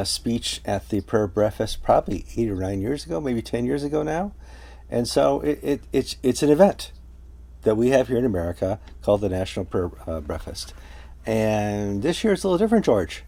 [0.03, 4.03] speech at the prayer breakfast probably eight or nine years ago, maybe 10 years ago
[4.03, 4.33] now.
[4.87, 6.91] And so it, it, it's, it's an event
[7.63, 10.75] that we have here in America called the National Prayer uh, Breakfast.
[11.25, 13.23] And this year it's a little different, George.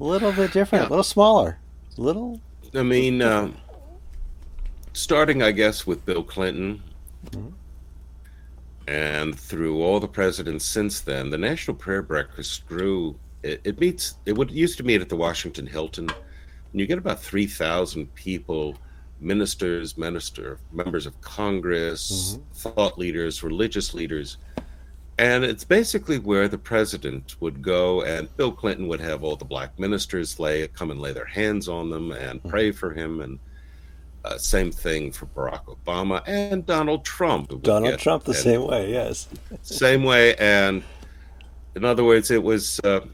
[0.00, 0.88] A little bit different, yeah.
[0.88, 1.58] a little smaller,
[1.96, 2.40] a little.
[2.74, 3.52] I mean, uh,
[4.92, 6.82] starting, I guess, with Bill Clinton,
[7.26, 7.48] mm-hmm.
[8.88, 13.16] and through all the presidents since then, the National Prayer Breakfast grew.
[13.42, 14.16] It, it meets.
[14.26, 18.12] It would used to meet at the Washington Hilton, and you get about three thousand
[18.14, 18.76] people
[19.22, 22.42] ministers, minister, members of Congress, mm-hmm.
[22.54, 24.38] thought leaders, religious leaders.
[25.22, 29.44] And it's basically where the president would go, and Bill Clinton would have all the
[29.44, 32.48] black ministers lay come and lay their hands on them and mm-hmm.
[32.48, 33.38] pray for him, and
[34.24, 37.62] uh, same thing for Barack Obama and Donald Trump.
[37.62, 39.28] Donald Trump the same way, yes,
[39.62, 40.34] same way.
[40.38, 40.82] And
[41.76, 43.06] in other words, it was uh,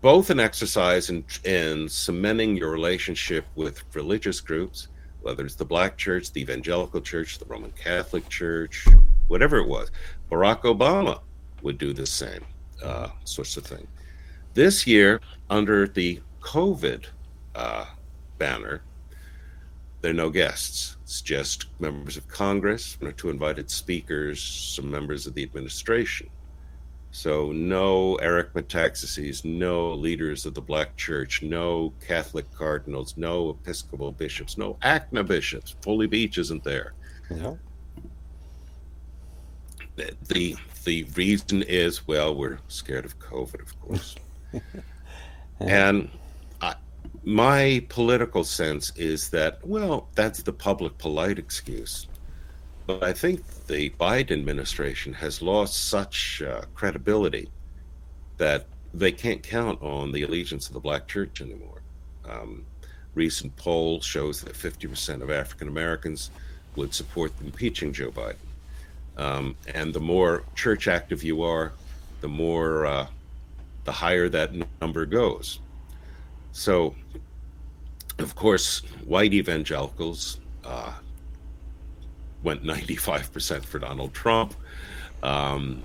[0.00, 4.88] both an exercise in, in cementing your relationship with religious groups,
[5.20, 8.86] whether it's the Black Church, the Evangelical Church, the Roman Catholic Church,
[9.28, 9.90] whatever it was.
[10.30, 11.20] Barack Obama
[11.62, 12.44] would do the same
[12.82, 13.86] uh, sorts of thing.
[14.54, 17.06] This year, under the COVID
[17.54, 17.86] uh,
[18.38, 18.82] banner,
[20.00, 20.96] there are no guests.
[21.02, 26.28] It's just members of Congress, one or two invited speakers, some members of the administration.
[27.12, 34.12] So, no Eric Metaxas, no leaders of the Black Church, no Catholic cardinals, no Episcopal
[34.12, 35.74] bishops, no ACNA bishops.
[35.82, 36.94] Foley Beach isn't there.
[37.28, 37.54] Yeah.
[40.26, 44.14] The the reason is well, we're scared of COVID, of course,
[45.60, 46.08] and
[46.60, 46.74] I,
[47.24, 52.06] my political sense is that well, that's the public polite excuse.
[52.86, 57.48] But I think the Biden administration has lost such uh, credibility
[58.38, 61.82] that they can't count on the allegiance of the black church anymore.
[62.28, 62.64] Um,
[63.14, 66.30] recent poll shows that 50% of African Americans
[66.76, 68.36] would support impeaching Joe Biden.
[69.16, 71.72] Um, and the more church active you are,
[72.20, 73.06] the more, uh,
[73.84, 75.60] the higher that number goes.
[76.52, 76.94] So,
[78.18, 80.92] of course, white evangelicals uh,
[82.42, 84.54] went 95% for Donald Trump.
[85.22, 85.82] Um,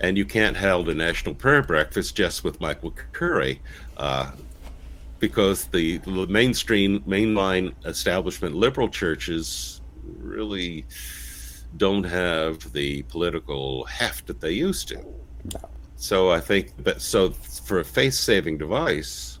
[0.00, 3.60] and you can't hold a national prayer breakfast just with Michael Curry
[3.96, 4.30] uh,
[5.18, 9.80] because the, the mainstream, mainline establishment liberal churches
[10.18, 10.86] really
[11.76, 15.04] don't have the political heft that they used to.
[15.96, 19.38] So I think, but so for a face saving device,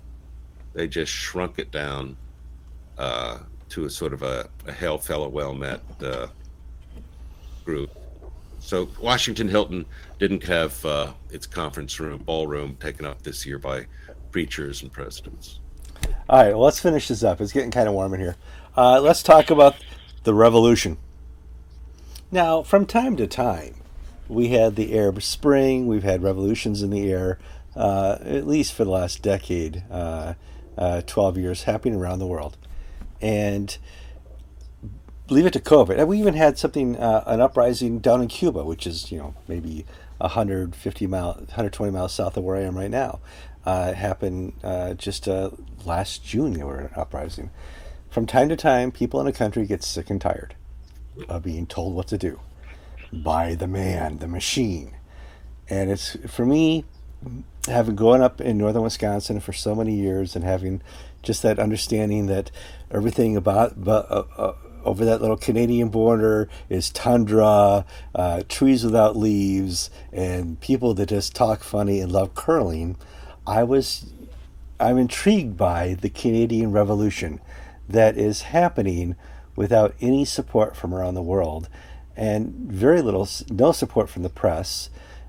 [0.72, 2.16] they just shrunk it down
[2.98, 3.38] uh,
[3.70, 6.28] to a sort of a, a hail fellow well met uh,
[7.64, 7.90] group.
[8.60, 9.86] So Washington Hilton
[10.18, 13.86] didn't have uh, its conference room, ballroom taken up this year by
[14.30, 15.60] preachers and presidents.
[16.28, 17.40] All right, well, let's finish this up.
[17.40, 18.36] It's getting kind of warm in here.
[18.76, 19.76] Uh, let's talk about
[20.24, 20.98] the revolution.
[22.32, 23.74] Now, from time to time,
[24.28, 27.40] we had the Arab Spring, we've had revolutions in the air,
[27.74, 30.34] uh, at least for the last decade, uh,
[30.78, 32.56] uh 12 years, happening around the world.
[33.20, 33.76] And
[35.28, 35.98] leave it to COVID.
[35.98, 39.34] And we even had something, uh, an uprising down in Cuba, which is, you know,
[39.48, 39.84] maybe
[40.18, 43.18] 150 miles, 120 miles south of where I am right now.
[43.66, 45.26] Uh, happened uh, just
[45.84, 47.50] last June, they were an uprising.
[48.08, 50.54] From time to time, people in a country get sick and tired
[51.28, 52.40] of being told what to do
[53.12, 54.94] by the man, the machine.
[55.68, 56.84] And it's, for me,
[57.66, 60.82] having grown up in northern Wisconsin for so many years and having
[61.22, 62.50] just that understanding that
[62.90, 69.16] everything about, about uh, uh over that little Canadian border is tundra, uh, trees without
[69.16, 72.96] leaves, and people that just talk funny and love curling.
[73.46, 74.12] I was,
[74.78, 77.40] I'm intrigued by the Canadian Revolution
[77.88, 79.16] that is happening
[79.60, 81.68] without any support from around the world,
[82.16, 84.88] and very little, no support from the press.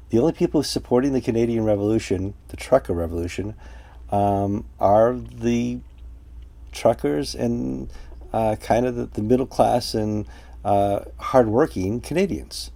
[0.10, 3.56] The only people supporting the Canadian Revolution, the trucker revolution,
[4.10, 5.82] um, are the
[6.72, 7.92] truckers and
[8.32, 10.26] uh, kind of the, the, middle class and
[10.64, 12.72] uh, hardworking Canadians.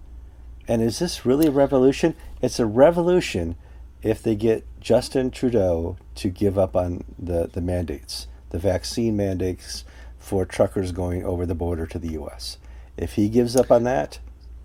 [0.68, 2.16] And is this really a revolution?
[2.41, 3.56] It's a revolution
[4.03, 9.86] if they get Justin Trudeau to give up on the, the mandates, the vaccine mandates
[10.26, 12.57] for truckers going over the border to the U.S.
[12.97, 14.17] If he gives up on that,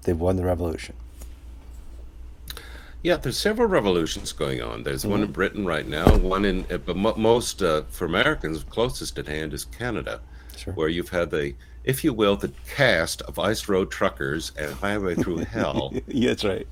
[0.04, 0.96] they've won the revolution.
[3.02, 4.84] Yeah, there's several revolutions going on.
[4.84, 5.10] There's mm-hmm.
[5.10, 6.16] one in Britain right now.
[6.16, 10.22] One in, but most uh, for Americans, closest at hand is Canada
[10.56, 10.72] Sure.
[10.72, 11.54] where you've had the,
[11.84, 15.92] if you will, the cast of Ice Road Truckers and Highway Through Hell.
[16.06, 16.66] yeah, that's right.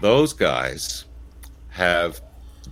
[0.00, 1.04] Those guys
[1.68, 2.22] have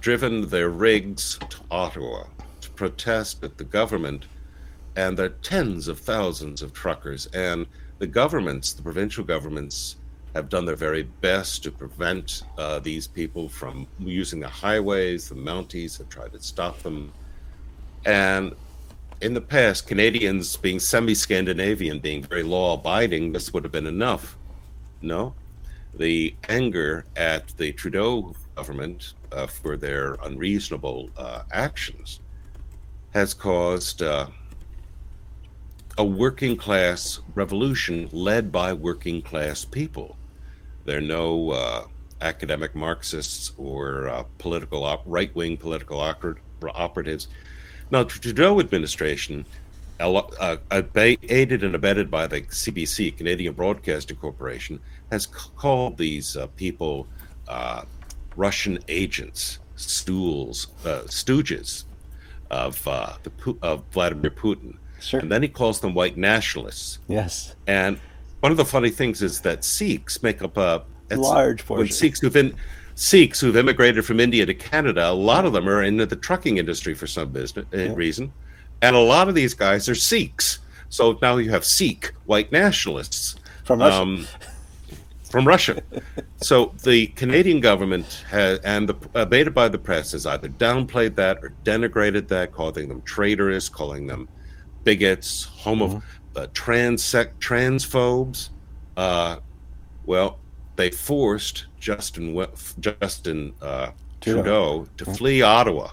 [0.00, 2.24] driven their rigs to Ottawa
[2.62, 4.24] to protest at the government,
[4.98, 7.26] and there are tens of thousands of truckers.
[7.26, 7.68] And
[8.00, 9.94] the governments, the provincial governments,
[10.34, 15.28] have done their very best to prevent uh, these people from using the highways.
[15.28, 17.12] The Mounties have tried to stop them.
[18.06, 18.56] And
[19.20, 23.86] in the past, Canadians being semi Scandinavian, being very law abiding, this would have been
[23.86, 24.36] enough.
[25.00, 25.32] No.
[25.94, 32.18] The anger at the Trudeau government uh, for their unreasonable uh, actions
[33.14, 34.26] has caused uh,
[35.98, 40.16] a working class revolution led by working class people.
[40.84, 41.84] There are no uh,
[42.20, 47.26] academic Marxists or uh, political op- right wing political oper- operatives.
[47.90, 49.44] Now, the Trudeau administration,
[49.98, 50.56] uh,
[50.94, 54.78] aided and abetted by the CBC, Canadian Broadcasting Corporation,
[55.10, 57.08] has c- called these uh, people
[57.48, 57.82] uh,
[58.36, 61.84] Russian agents, stools, uh, stooges
[62.52, 64.76] of the of Vladimir Putin.
[65.00, 65.20] Sure.
[65.20, 66.98] And then he calls them white nationalists.
[67.08, 67.54] Yes.
[67.66, 67.98] And
[68.40, 71.84] one of the funny things is that Sikhs make up a large portion.
[71.84, 72.54] When Sikhs who've been
[72.94, 76.58] Sikhs who've immigrated from India to Canada, a lot of them are into the trucking
[76.58, 77.92] industry for some business uh, yeah.
[77.94, 78.32] reason,
[78.82, 80.58] and a lot of these guys are Sikhs.
[80.88, 84.02] So now you have Sikh white nationalists from Russia.
[84.02, 84.26] Um,
[85.30, 85.82] from Russia.
[86.38, 91.38] so the Canadian government has, and the abated by the press has either downplayed that
[91.42, 94.28] or denigrated that, calling them traitorous, calling them
[94.84, 95.98] bigots, homo, mm-hmm.
[96.36, 98.50] uh, trans transphobes.
[98.96, 99.38] Uh,
[100.06, 100.38] well,
[100.76, 102.46] they forced Justin
[102.80, 105.14] Justin uh, Trudeau to mm-hmm.
[105.14, 105.90] flee Ottawa.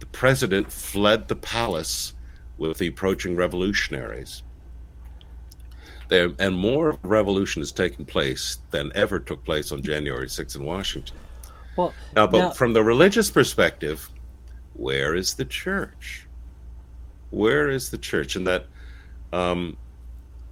[0.00, 2.14] The president fled the palace
[2.56, 4.42] with the approaching revolutionaries.
[6.08, 10.64] There, and more revolution has taken place than ever took place on January 6th in
[10.64, 11.16] Washington.
[11.76, 14.10] Well, now, but now, from the religious perspective,
[14.74, 16.26] where is the church?
[17.30, 18.36] Where is the church?
[18.36, 18.66] And that
[19.32, 19.76] um,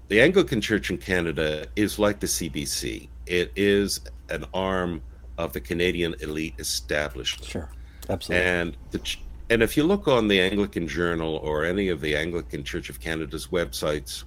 [0.09, 3.09] the Anglican Church in Canada is like the CBC.
[3.27, 5.03] It is an arm
[5.39, 7.51] of the Canadian elite establishment.
[7.51, 7.71] Sure,
[8.09, 8.47] absolutely.
[8.47, 9.17] And the
[9.49, 13.01] and if you look on the Anglican Journal or any of the Anglican Church of
[13.01, 14.25] Canada's websites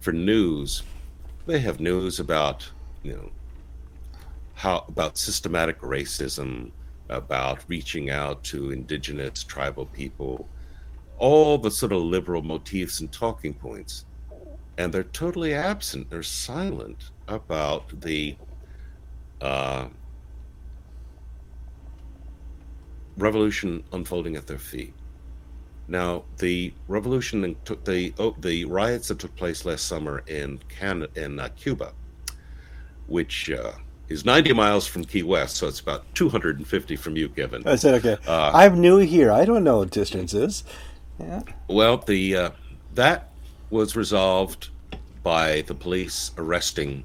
[0.00, 0.82] for news,
[1.46, 2.68] they have news about
[3.02, 3.30] you know
[4.54, 6.70] how about systematic racism,
[7.08, 10.48] about reaching out to indigenous tribal people,
[11.18, 14.04] all the sort of liberal motifs and talking points.
[14.78, 18.36] And they're totally absent, they're silent about the
[19.40, 19.86] uh,
[23.16, 24.94] revolution unfolding at their feet.
[25.88, 30.58] Now, the revolution and took the oh, the riots that took place last summer in
[30.68, 31.92] Canada, in uh, Cuba,
[33.06, 33.72] which uh,
[34.08, 37.66] is 90 miles from Key West, so it's about 250 from you, Kevin.
[37.66, 38.16] I said, okay.
[38.26, 39.32] Uh, I'm new here.
[39.32, 40.64] I don't know what distance is.
[41.18, 41.42] Yeah.
[41.68, 42.50] Well, the uh,
[42.94, 43.30] that
[43.70, 44.70] was resolved
[45.22, 47.04] by the police arresting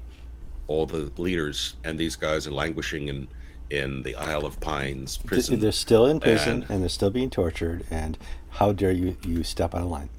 [0.68, 3.28] all the leaders, and these guys are languishing in
[3.70, 5.58] in the Isle of Pines prison.
[5.60, 7.84] They're still in prison, and, and they're still being tortured.
[7.90, 8.18] And
[8.50, 10.10] how dare you you step out of line?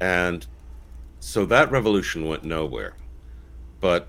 [0.00, 0.46] And
[1.20, 2.94] so that revolution went nowhere.
[3.80, 4.08] But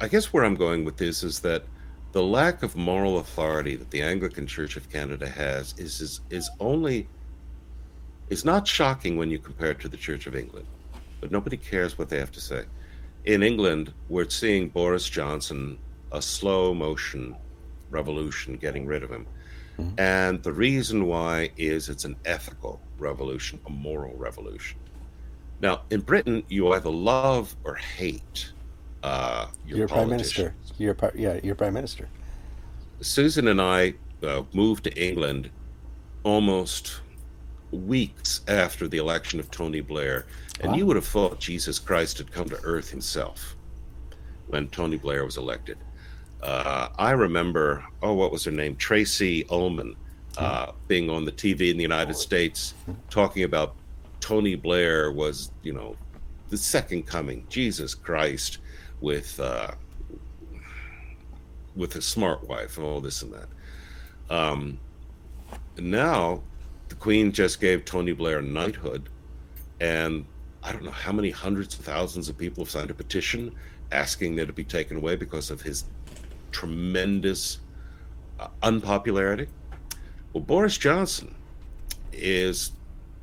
[0.00, 1.64] I guess where I'm going with this is that
[2.12, 6.50] the lack of moral authority that the Anglican Church of Canada has is is, is
[6.58, 7.08] only
[8.28, 10.66] is not shocking when you compare it to the Church of England,
[11.20, 12.64] but nobody cares what they have to say.
[13.24, 15.78] In England, we're seeing Boris Johnson
[16.12, 17.36] a slow motion
[17.90, 19.26] revolution, getting rid of him.
[19.78, 20.00] Mm-hmm.
[20.00, 24.78] And the reason why is it's an ethical revolution, a moral revolution.
[25.60, 28.52] Now, in Britain, you either love or hate
[29.02, 30.54] uh, your, your prime minister.
[30.78, 32.08] Your yeah, your prime minister.
[33.00, 35.50] Susan and I uh, moved to England
[36.22, 37.00] almost
[37.72, 40.26] weeks after the election of Tony Blair,
[40.60, 40.78] and wow.
[40.78, 43.56] you would have thought Jesus Christ had come to Earth himself
[44.48, 45.78] when Tony Blair was elected.
[46.42, 48.76] Uh, I remember, oh, what was her name?
[48.76, 49.94] Tracey Ullman
[50.38, 50.76] uh, mm-hmm.
[50.88, 52.74] being on the TV in the United States
[53.10, 53.76] talking about
[54.20, 55.96] Tony Blair was, you know,
[56.48, 58.58] the second coming, Jesus Christ
[59.00, 59.72] with uh,
[61.76, 63.48] with a smart wife and all this and that.
[64.28, 64.78] Um,
[65.78, 66.42] now,
[66.88, 69.08] the Queen just gave Tony Blair knighthood,
[69.80, 70.24] and
[70.62, 73.54] I don't know how many hundreds of thousands of people have signed a petition
[73.92, 75.84] asking that it be taken away because of his
[76.52, 77.58] tremendous
[78.38, 79.46] uh, unpopularity.
[80.32, 81.34] Well, Boris Johnson,
[82.12, 82.72] is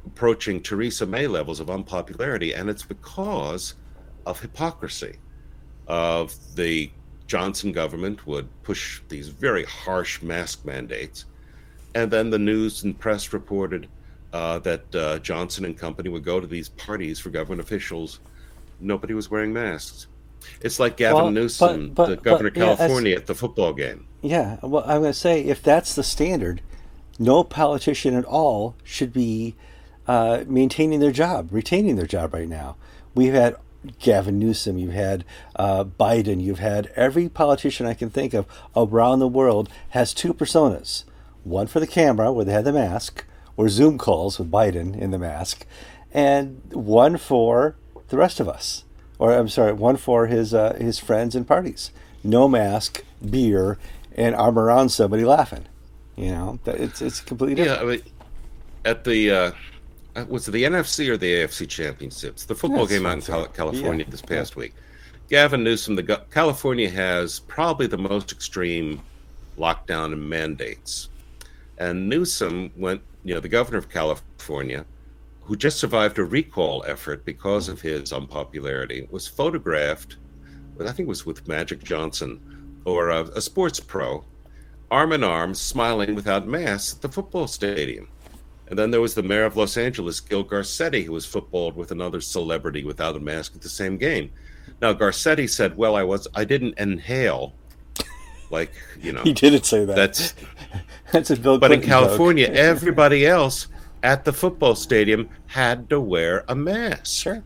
[0.05, 3.75] approaching Theresa May levels of unpopularity, and it's because
[4.25, 5.17] of hypocrisy.
[5.87, 6.91] Of the
[7.27, 11.25] Johnson government would push these very harsh mask mandates,
[11.95, 13.87] and then the news and press reported
[14.33, 18.19] uh, that uh, Johnson and company would go to these parties for government officials.
[18.79, 20.07] Nobody was wearing masks.
[20.61, 23.73] It's like Gavin well, Newsom, but, but, the governor but, of California, at the football
[23.73, 24.05] game.
[24.21, 26.61] Yeah, well, I'm going to say if that's the standard,
[27.19, 29.55] no politician at all should be
[30.07, 32.75] uh, maintaining their job, retaining their job right now.
[33.15, 33.55] We've had
[33.99, 35.23] Gavin Newsom, you've had
[35.55, 40.33] uh, Biden, you've had every politician I can think of around the world has two
[40.33, 41.03] personas
[41.43, 43.25] one for the camera, where they had the mask,
[43.55, 45.65] or Zoom calls with Biden in the mask,
[46.11, 47.75] and one for
[48.09, 48.83] the rest of us.
[49.19, 51.91] Or I'm sorry, one for his uh, his friends and parties.
[52.23, 53.77] No mask, beer,
[54.15, 55.65] and arm around somebody laughing.
[56.15, 57.81] You know, it's it's completely different.
[57.81, 58.01] Yeah, I mean,
[58.85, 59.51] at the uh, uh,
[60.17, 62.45] Uh, was it the NFC or the AFC championships?
[62.45, 64.11] The football That's game out in California yeah.
[64.11, 64.61] this past yeah.
[64.61, 64.73] week.
[65.29, 68.99] Gavin Newsom, the California has probably the most extreme
[69.59, 71.09] lockdown and mandates,
[71.77, 73.01] and Newsom went.
[73.23, 74.85] You know, the governor of California,
[75.41, 80.15] who just survived a recall effort because of his unpopularity, was photographed.
[80.79, 82.39] I think it was with Magic Johnson
[82.85, 84.23] or a, a sports pro,
[84.89, 88.07] arm in arm, smiling without masks at the football stadium.
[88.69, 91.91] And then there was the mayor of Los Angeles, Gil Garcetti, who was footballed with
[91.91, 94.31] another celebrity without a mask at the same game.
[94.81, 97.53] Now Garcetti said, "Well, I was I didn't inhale."
[98.49, 99.95] Like you know, he didn't say that.
[99.95, 100.33] That's
[101.11, 101.57] that's a Bill.
[101.57, 103.67] But in California, everybody else
[104.03, 107.23] at the football stadium had to wear a mask.
[107.23, 107.43] Sure.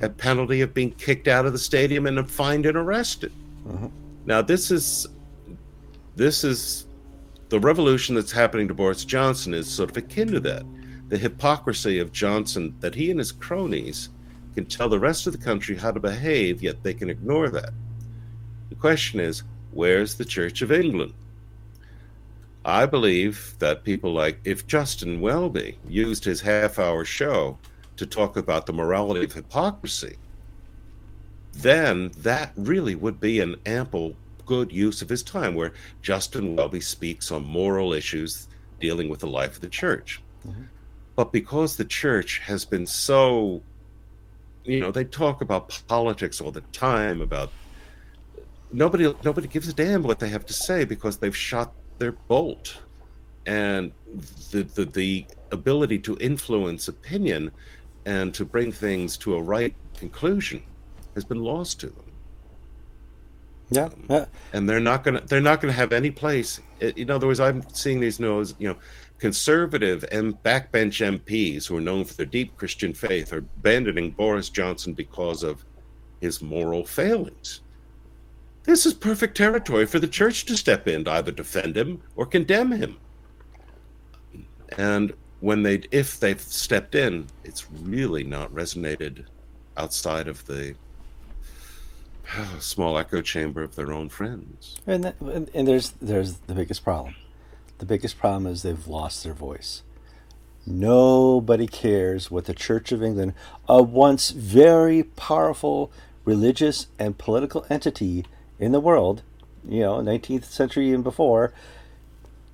[0.00, 3.32] At penalty of being kicked out of the stadium and fined and arrested.
[3.66, 3.88] Mm-hmm.
[4.26, 5.06] Now this is
[6.16, 6.86] this is
[7.52, 10.64] the revolution that's happening to Boris Johnson is sort of akin to that.
[11.10, 14.08] The hypocrisy of Johnson that he and his cronies
[14.54, 17.74] can tell the rest of the country how to behave, yet they can ignore that.
[18.70, 21.12] The question is, where's the Church of England?
[22.64, 27.58] I believe that people like, if Justin Welby used his half hour show
[27.98, 30.16] to talk about the morality of hypocrisy,
[31.52, 34.16] then that really would be an ample
[34.46, 35.72] good use of his time, where
[36.02, 38.48] Justin Welby speaks on moral issues
[38.80, 40.20] dealing with the life of the church.
[40.46, 40.62] Mm-hmm.
[41.14, 43.62] But because the church has been so,
[44.64, 47.52] you know, they talk about politics all the time, about
[48.72, 52.78] nobody nobody gives a damn what they have to say because they've shot their bolt,
[53.46, 53.92] and
[54.50, 57.50] the the, the ability to influence opinion
[58.06, 60.62] and to bring things to a right conclusion
[61.14, 62.04] has been lost to them.
[64.08, 66.60] Yeah, and they're not gonna they're not gonna have any place.
[66.80, 68.76] In other words, I'm seeing these news, you know,
[69.18, 74.48] conservative and backbench MPs who are known for their deep Christian faith are abandoning Boris
[74.48, 75.64] Johnson because of
[76.20, 77.60] his moral failings.
[78.64, 82.26] This is perfect territory for the church to step in to either defend him or
[82.26, 82.96] condemn him.
[84.78, 89.26] And when they if they've stepped in, it's really not resonated
[89.76, 90.74] outside of the
[92.60, 94.80] small echo chamber of their own friends.
[94.86, 97.14] And, that, and, and there's there's the biggest problem.
[97.78, 99.82] The biggest problem is they've lost their voice.
[100.64, 103.34] Nobody cares what the Church of England,
[103.68, 105.90] a once very powerful
[106.24, 108.24] religious and political entity
[108.60, 109.22] in the world,
[109.68, 111.52] you know, 19th century and before,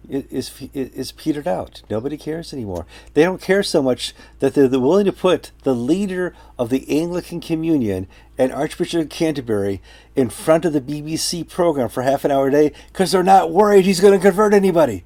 [0.08, 1.82] is is petered out.
[1.90, 2.86] Nobody cares anymore.
[3.14, 7.40] They don't care so much that they're willing to put the leader of the Anglican
[7.40, 8.06] Communion
[8.38, 9.82] and Archbishop of Canterbury
[10.16, 13.50] in front of the BBC program for half an hour a day because they're not
[13.50, 15.04] worried he's going to convert anybody.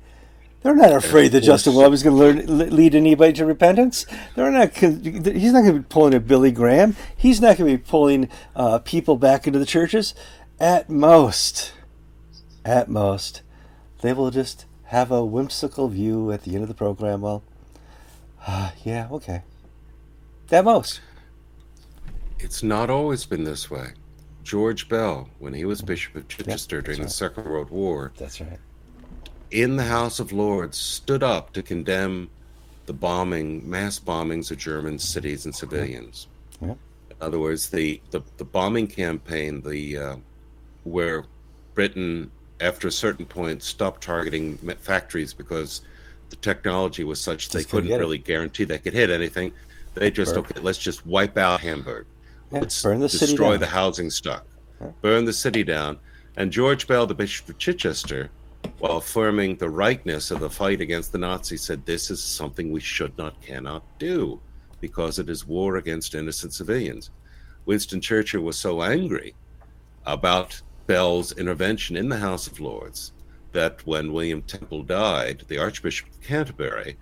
[0.63, 4.07] They're not afraid that Justin Welby is going to learn, lead anybody to repentance.
[4.37, 4.77] They're not.
[4.77, 6.95] He's not going to be pulling a Billy Graham.
[7.17, 10.15] He's not going to be pulling uh, people back into the churches.
[10.61, 11.73] At most,
[12.65, 13.43] at most,
[14.03, 17.23] they will just have a whimsical view at the end of the program.
[17.23, 17.43] Well,
[18.47, 19.43] uh, yeah, okay.
[20.51, 21.01] At most.
[22.39, 23.95] It's not always been this way.
[24.45, 27.07] George Bell, when he was Bishop of Chichester yep, during right.
[27.07, 28.59] the Second World War, that's right.
[29.51, 32.29] In the House of Lords, stood up to condemn
[32.85, 36.27] the bombing, mass bombings of German cities and civilians.
[36.61, 36.77] Yep.
[37.11, 40.17] In other words, the, the, the bombing campaign, the uh,
[40.85, 41.25] where
[41.75, 42.31] Britain
[42.63, 45.83] after a certain point, stopped targeting factories because
[46.31, 48.25] the technology was such just they couldn't really it.
[48.25, 49.53] guarantee they could hit anything.
[49.95, 50.45] They just burn.
[50.45, 52.07] okay, let's just wipe out Hamburg.
[52.51, 54.47] Yeah, let's burn the destroy the housing stock,
[55.03, 55.99] burn the city down.
[56.37, 58.31] And George Bell, the Bishop of Chichester,
[58.79, 62.81] while affirming the rightness of the fight against the Nazis, said this is something we
[62.81, 64.41] should not, cannot do
[64.81, 67.11] because it is war against innocent civilians.
[67.67, 69.35] Winston Churchill was so angry
[70.07, 73.13] about Bell's intervention in the House of Lords
[73.53, 76.97] that when William Temple died, the Archbishop of Canterbury,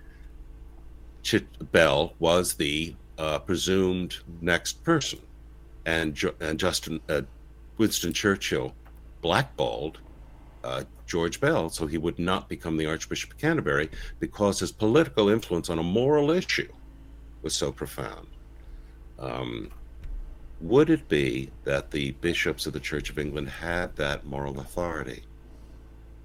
[1.23, 5.19] Ch- Bell was the uh, presumed next person,
[5.85, 7.21] and, and Justin uh,
[7.77, 8.73] Winston Churchill
[9.21, 9.99] blackballed
[10.63, 15.29] uh, George Bell so he would not become the Archbishop of Canterbury because his political
[15.29, 16.71] influence on a moral issue
[17.41, 18.27] was so profound.
[19.19, 19.71] Um,
[20.61, 25.23] would it be that the bishops of the Church of England had that moral authority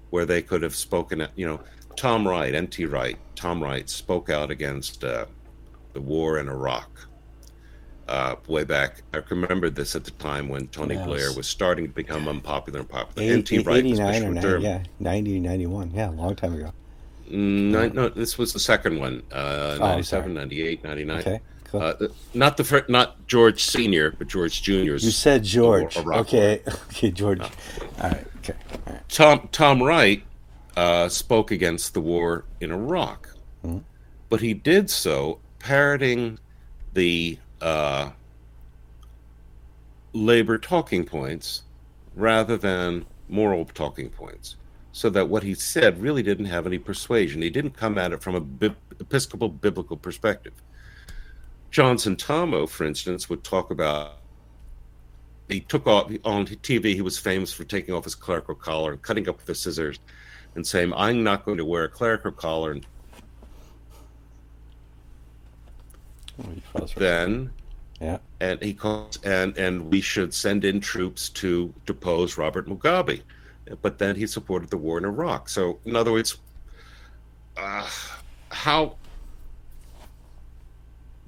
[0.09, 1.59] where they could have spoken, you know,
[1.95, 2.85] Tom Wright, N.T.
[2.85, 5.25] Wright, Tom Wright spoke out against uh,
[5.93, 7.07] the war in Iraq
[8.07, 9.01] uh, way back.
[9.13, 11.05] I remember this at the time when Tony yes.
[11.05, 13.31] Blair was starting to become unpopular and popular.
[13.31, 13.59] N.T.
[13.59, 15.91] Wright 89 or 90, yeah, 90, 91.
[15.91, 16.71] Yeah, a long time ago.
[17.29, 21.19] Mm, no, this was the second one, uh, 97, 98, 99.
[21.19, 21.39] Okay.
[21.71, 21.81] Cool.
[21.81, 24.93] Uh, not the first, not George Senior, but George Junior.
[24.93, 25.97] You said George.
[25.97, 27.39] okay, okay, George.
[27.39, 27.49] No.
[28.01, 28.53] All right, okay.
[28.85, 29.09] All right.
[29.09, 30.23] Tom Tom Wright
[30.77, 33.29] uh, spoke against the war in Iraq,
[33.65, 33.79] mm-hmm.
[34.29, 36.39] but he did so parroting
[36.93, 38.11] the uh,
[40.13, 41.63] labor talking points
[42.15, 44.55] rather than moral talking points.
[44.93, 47.41] So that what he said really didn't have any persuasion.
[47.41, 50.53] He didn't come at it from a bi- Episcopal biblical perspective.
[51.71, 54.13] John Sentamu, for instance, would talk about
[55.49, 56.93] he took off on TV.
[56.93, 59.99] He was famous for taking off his clerical collar and cutting up with the scissors,
[60.55, 62.71] and saying, "I'm not going to wear a clerical collar.
[62.71, 62.85] And
[66.95, 67.51] then
[67.99, 68.17] yeah.
[68.39, 73.21] and he calls and and we should send in troops to depose robert mugabe.
[73.81, 75.49] But then he supported the war in iraq.
[75.49, 76.37] So in other words
[77.57, 77.89] uh,
[78.51, 78.97] how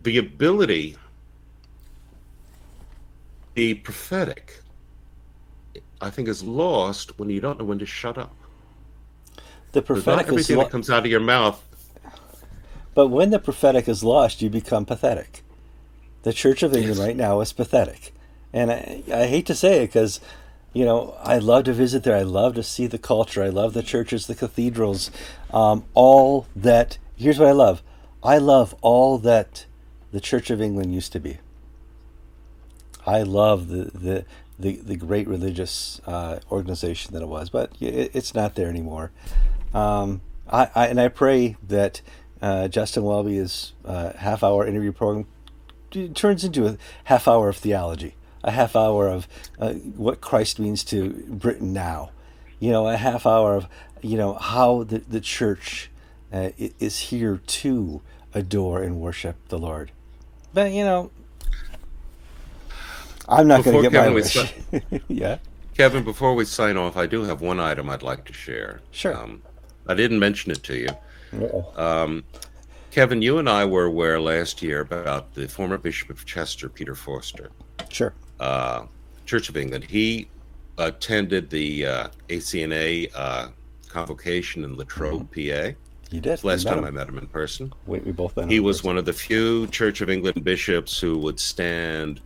[0.04, 0.96] the ability
[3.56, 4.62] the prophetic
[6.02, 8.36] i think is lost when you don't know when to shut up
[9.72, 11.64] the prophetic everything lo- that comes out of your mouth
[13.00, 15.42] but when the prophetic is lost, you become pathetic.
[16.24, 17.08] The Church of England yes.
[17.08, 18.14] right now is pathetic.
[18.52, 20.20] And I, I hate to say it because,
[20.74, 22.18] you know, I love to visit there.
[22.18, 23.42] I love to see the culture.
[23.42, 25.12] I love the churches, the cathedrals,
[25.54, 26.98] um, all that.
[27.16, 27.82] Here's what I love
[28.22, 29.66] I love all that
[30.12, 31.38] the Church of England used to be.
[33.06, 34.26] I love the, the,
[34.58, 39.12] the, the great religious uh, organization that it was, but it, it's not there anymore.
[39.74, 42.02] Um, I, I, and I pray that
[42.42, 45.28] uh, Justin Welby's uh, half hour interview program
[46.14, 49.28] turns into a half hour of theology, a half hour of
[49.60, 52.12] uh, what Christ means to Britain now,
[52.60, 53.68] you know, a half hour of,
[54.02, 55.90] you know, how the, the church
[56.32, 58.02] uh, is here to
[58.34, 59.92] adore and worship the Lord.
[60.54, 61.12] But, you know,
[63.28, 64.34] I'm not going to get Kevin, my wish.
[64.34, 65.38] Si- yeah.
[65.76, 68.82] Kevin, before we sign off, I do have one item I'd like to share.
[68.92, 69.16] Sure.
[69.16, 69.42] Um,
[69.88, 70.90] I didn't mention it to you.
[71.78, 72.24] Um,
[72.92, 76.96] Kevin, you and I were aware last year about the former Bishop of Chester, Peter
[76.96, 77.52] Forster.
[77.90, 78.14] Sure.
[78.40, 78.86] Uh,
[79.26, 79.84] Church of England.
[79.84, 80.28] He
[80.80, 83.50] attended the uh, ACNA uh,
[83.88, 85.74] convocation in Latrobe, mm-hmm.
[85.74, 85.78] PA.
[86.10, 86.44] He did.
[86.44, 86.86] Last time him.
[86.86, 87.72] I met him in person.
[87.86, 88.88] We, we both met He was person.
[88.88, 92.22] one of the few Church of England bishops who would stand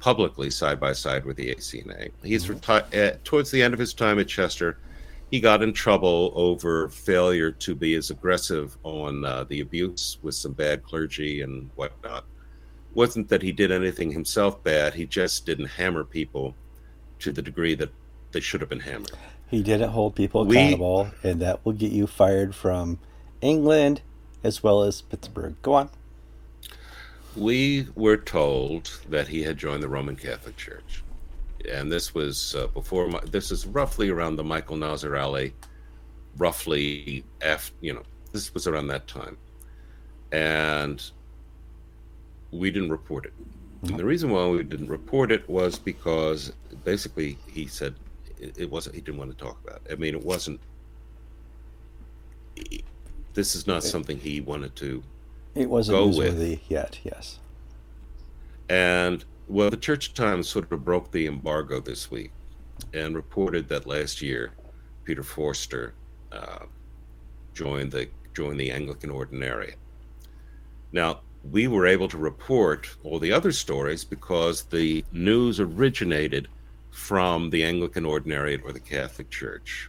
[0.00, 2.10] publicly side by side with the ACNA.
[2.22, 2.54] He's mm-hmm.
[2.54, 4.78] retired uh, towards the end of his time at Chester
[5.32, 10.34] he got in trouble over failure to be as aggressive on uh, the abuse with
[10.34, 12.26] some bad clergy and whatnot.
[12.92, 16.54] wasn't that he did anything himself bad; he just didn't hammer people
[17.18, 17.90] to the degree that
[18.32, 19.16] they should have been hammered.
[19.52, 22.98] He didn't hold people accountable, we, and that will get you fired from
[23.40, 24.00] England
[24.42, 25.54] as well as Pittsburgh.
[25.62, 25.90] Go on.
[27.36, 31.04] We were told that he had joined the Roman Catholic Church
[31.70, 35.54] and this was uh, before my, this is roughly around the Michael Nazir-Ali,
[36.38, 39.36] roughly after you know this was around that time,
[40.32, 41.10] and
[42.50, 43.32] we didn't report it.
[43.82, 46.52] And the reason why we didn't report it was because
[46.84, 47.94] basically he said
[48.42, 49.80] it, it wasn't he didn't want to talk about.
[49.86, 49.92] It.
[49.92, 50.60] I mean, it wasn't.
[53.34, 55.02] This is not something he wanted to.
[55.54, 56.98] It wasn't go with yet.
[57.04, 57.38] Yes.
[58.68, 62.32] And well, the Church Times sort of broke the embargo this week
[62.92, 64.52] and reported that last year,
[65.04, 65.94] Peter Forster
[66.32, 66.66] uh,
[67.54, 69.76] joined the joined the Anglican Ordinariate.
[70.90, 71.20] Now,
[71.50, 76.48] we were able to report all the other stories because the news originated
[76.92, 79.88] from the Anglican Ordinariate or the Catholic Church.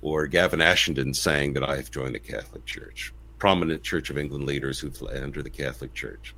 [0.00, 4.44] or Gavin Ashenden saying that I have joined the Catholic Church, prominent Church of England
[4.44, 6.36] leaders who've entered the Catholic Church.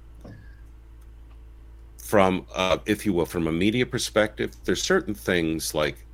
[1.98, 6.06] From, uh, if you will, from a media perspective, there's certain things like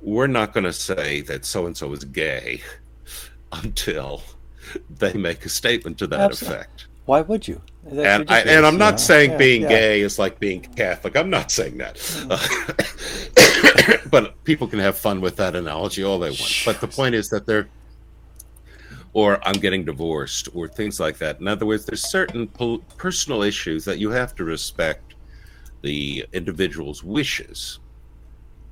[0.00, 2.62] we're not going to say that so and so is gay
[3.52, 4.22] until
[4.90, 6.58] they make a statement to that Absolutely.
[6.58, 6.86] effect.
[7.04, 7.62] Why would you?
[7.90, 8.98] And I, and I'm not know?
[8.98, 9.68] saying yeah, being yeah.
[9.68, 11.16] gay is like being Catholic.
[11.16, 11.96] I'm not saying that.
[14.10, 16.62] But people can have fun with that analogy all they want.
[16.64, 17.68] But the point is that they're
[19.12, 21.40] or I'm getting divorced or things like that.
[21.40, 25.14] In other words, there's certain po- personal issues that you have to respect
[25.80, 27.78] the individual's wishes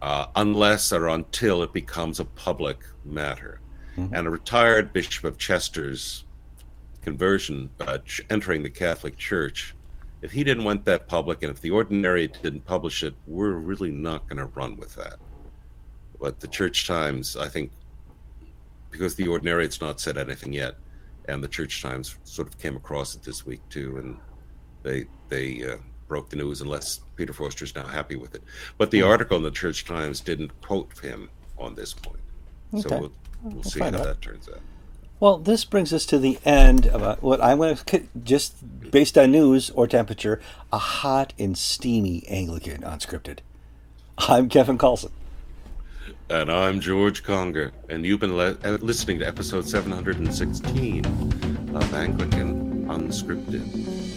[0.02, 3.60] uh, unless or until it becomes a public matter.
[3.96, 4.14] Mm-hmm.
[4.14, 6.23] And a retired Bishop of Chester's
[7.04, 7.98] conversion, uh,
[8.30, 9.74] entering the Catholic Church,
[10.22, 13.90] if he didn't want that public and if the ordinary didn't publish it, we're really
[13.90, 15.16] not going to run with that.
[16.18, 17.70] But the Church Times, I think,
[18.90, 20.76] because the ordinary ordinariate's not said anything yet,
[21.28, 24.16] and the Church Times sort of came across it this week too, and
[24.82, 25.76] they they uh,
[26.08, 28.42] broke the news unless Peter Forster's now happy with it.
[28.78, 29.10] But the mm-hmm.
[29.10, 31.28] article in the Church Times didn't quote him
[31.58, 32.20] on this point.
[32.72, 32.82] Okay.
[32.82, 33.00] So we'll,
[33.42, 34.04] we'll, we'll see how out.
[34.04, 34.60] that turns out.
[35.20, 39.16] Well, this brings us to the end of a, what I'm going to just based
[39.16, 40.40] on news or temperature,
[40.72, 43.38] a hot and steamy Anglican unscripted.
[44.18, 45.10] I'm Kevin Kallsen.
[46.28, 51.04] And I'm George Conger, and you've been le- uh, listening to episode 716
[51.74, 54.13] of Anglican Unscripted.